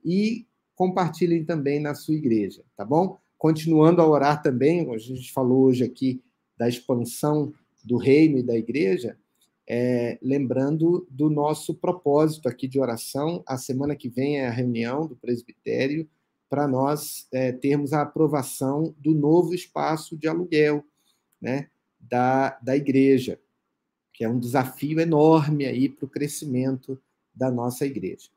e 0.04 0.46
compartilhem 0.74 1.44
também 1.44 1.80
na 1.80 1.94
sua 1.94 2.14
igreja, 2.14 2.62
tá 2.76 2.84
bom? 2.84 3.18
Continuando 3.38 4.00
a 4.00 4.06
orar 4.06 4.42
também, 4.42 4.88
a 4.92 4.98
gente 4.98 5.32
falou 5.32 5.64
hoje 5.64 5.82
aqui 5.84 6.22
da 6.56 6.68
expansão 6.68 7.52
do 7.84 7.96
reino 7.96 8.38
e 8.38 8.42
da 8.42 8.56
igreja, 8.56 9.16
é, 9.68 10.18
lembrando 10.20 11.06
do 11.10 11.30
nosso 11.30 11.74
propósito 11.74 12.48
aqui 12.48 12.66
de 12.66 12.80
oração. 12.80 13.42
A 13.46 13.56
semana 13.56 13.96
que 13.96 14.08
vem 14.08 14.40
é 14.40 14.46
a 14.46 14.50
reunião 14.50 15.06
do 15.06 15.16
presbitério 15.16 16.08
para 16.48 16.68
nós 16.68 17.26
é, 17.32 17.52
termos 17.52 17.92
a 17.92 18.02
aprovação 18.02 18.94
do 18.98 19.14
novo 19.14 19.54
espaço 19.54 20.16
de 20.16 20.28
aluguel 20.28 20.84
né, 21.40 21.68
da, 21.98 22.58
da 22.62 22.76
igreja, 22.76 23.40
que 24.12 24.22
é 24.22 24.28
um 24.28 24.38
desafio 24.38 25.00
enorme 25.00 25.64
aí 25.64 25.88
para 25.88 26.04
o 26.04 26.10
crescimento 26.10 27.00
da 27.34 27.50
nossa 27.50 27.86
igreja. 27.86 28.28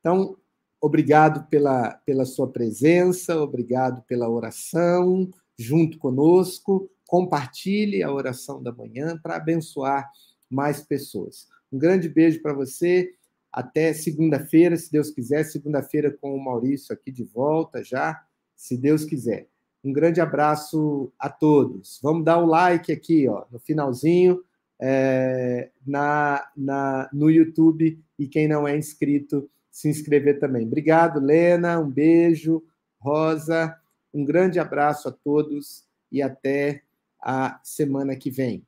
Então, 0.00 0.36
obrigado 0.80 1.46
pela, 1.48 1.90
pela 2.06 2.24
sua 2.24 2.48
presença, 2.48 3.38
obrigado 3.40 4.02
pela 4.04 4.30
oração 4.30 5.28
junto 5.58 5.98
conosco. 5.98 6.90
Compartilhe 7.08 8.02
a 8.02 8.12
oração 8.12 8.62
da 8.62 8.70
manhã 8.70 9.18
para 9.18 9.36
abençoar 9.36 10.10
mais 10.50 10.82
pessoas. 10.82 11.48
Um 11.72 11.78
grande 11.78 12.06
beijo 12.06 12.42
para 12.42 12.52
você. 12.52 13.14
Até 13.50 13.94
segunda-feira, 13.94 14.76
se 14.76 14.92
Deus 14.92 15.10
quiser. 15.10 15.42
Segunda-feira 15.44 16.14
com 16.20 16.36
o 16.36 16.44
Maurício 16.44 16.92
aqui 16.92 17.10
de 17.10 17.24
volta 17.24 17.82
já, 17.82 18.22
se 18.54 18.76
Deus 18.76 19.06
quiser. 19.06 19.48
Um 19.82 19.90
grande 19.90 20.20
abraço 20.20 21.10
a 21.18 21.30
todos. 21.30 21.98
Vamos 22.02 22.26
dar 22.26 22.36
o 22.36 22.44
um 22.44 22.46
like 22.46 22.92
aqui, 22.92 23.26
ó, 23.26 23.46
no 23.50 23.58
finalzinho, 23.58 24.44
é, 24.78 25.70
na, 25.86 26.46
na, 26.54 27.08
no 27.10 27.30
YouTube. 27.30 27.98
E 28.18 28.28
quem 28.28 28.46
não 28.46 28.68
é 28.68 28.76
inscrito, 28.76 29.48
se 29.70 29.88
inscrever 29.88 30.38
também. 30.38 30.66
Obrigado, 30.66 31.20
Lena. 31.20 31.80
Um 31.80 31.90
beijo. 31.90 32.62
Rosa, 33.00 33.74
um 34.12 34.26
grande 34.26 34.58
abraço 34.58 35.08
a 35.08 35.12
todos 35.12 35.84
e 36.12 36.20
até 36.20 36.82
a 37.30 37.60
semana 37.62 38.16
que 38.16 38.30
vem. 38.30 38.66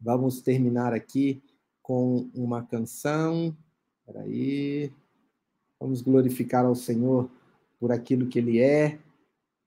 Vamos 0.00 0.40
terminar 0.40 0.94
aqui 0.94 1.42
com 1.82 2.30
uma 2.32 2.64
canção. 2.64 3.56
Aí. 4.14 4.92
Vamos 5.80 6.00
glorificar 6.00 6.64
ao 6.64 6.76
Senhor 6.76 7.28
por 7.80 7.90
aquilo 7.90 8.28
que 8.28 8.38
Ele 8.38 8.60
é, 8.60 9.00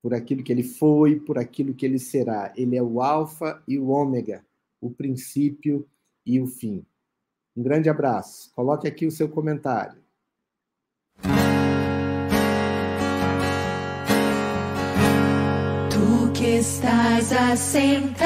por 0.01 0.13
aquilo 0.13 0.41
que 0.41 0.53
Ele 0.53 0.63
foi, 0.63 1.19
por 1.19 1.37
aquilo 1.37 1.73
que 1.73 1.85
Ele 1.85 1.99
será. 1.99 2.53
Ele 2.55 2.77
é 2.77 2.81
o 2.81 3.01
Alfa 3.01 3.61
e 3.67 3.77
o 3.77 3.89
Ômega, 3.89 4.45
o 4.79 4.89
princípio 4.89 5.85
e 6.25 6.39
o 6.39 6.47
fim. 6.47 6.85
Um 7.57 7.61
grande 7.61 7.89
abraço. 7.89 8.53
Coloque 8.55 8.87
aqui 8.87 9.05
o 9.05 9.11
seu 9.11 9.27
comentário. 9.27 10.01
Estás 16.61 17.31
assentado 17.31 18.21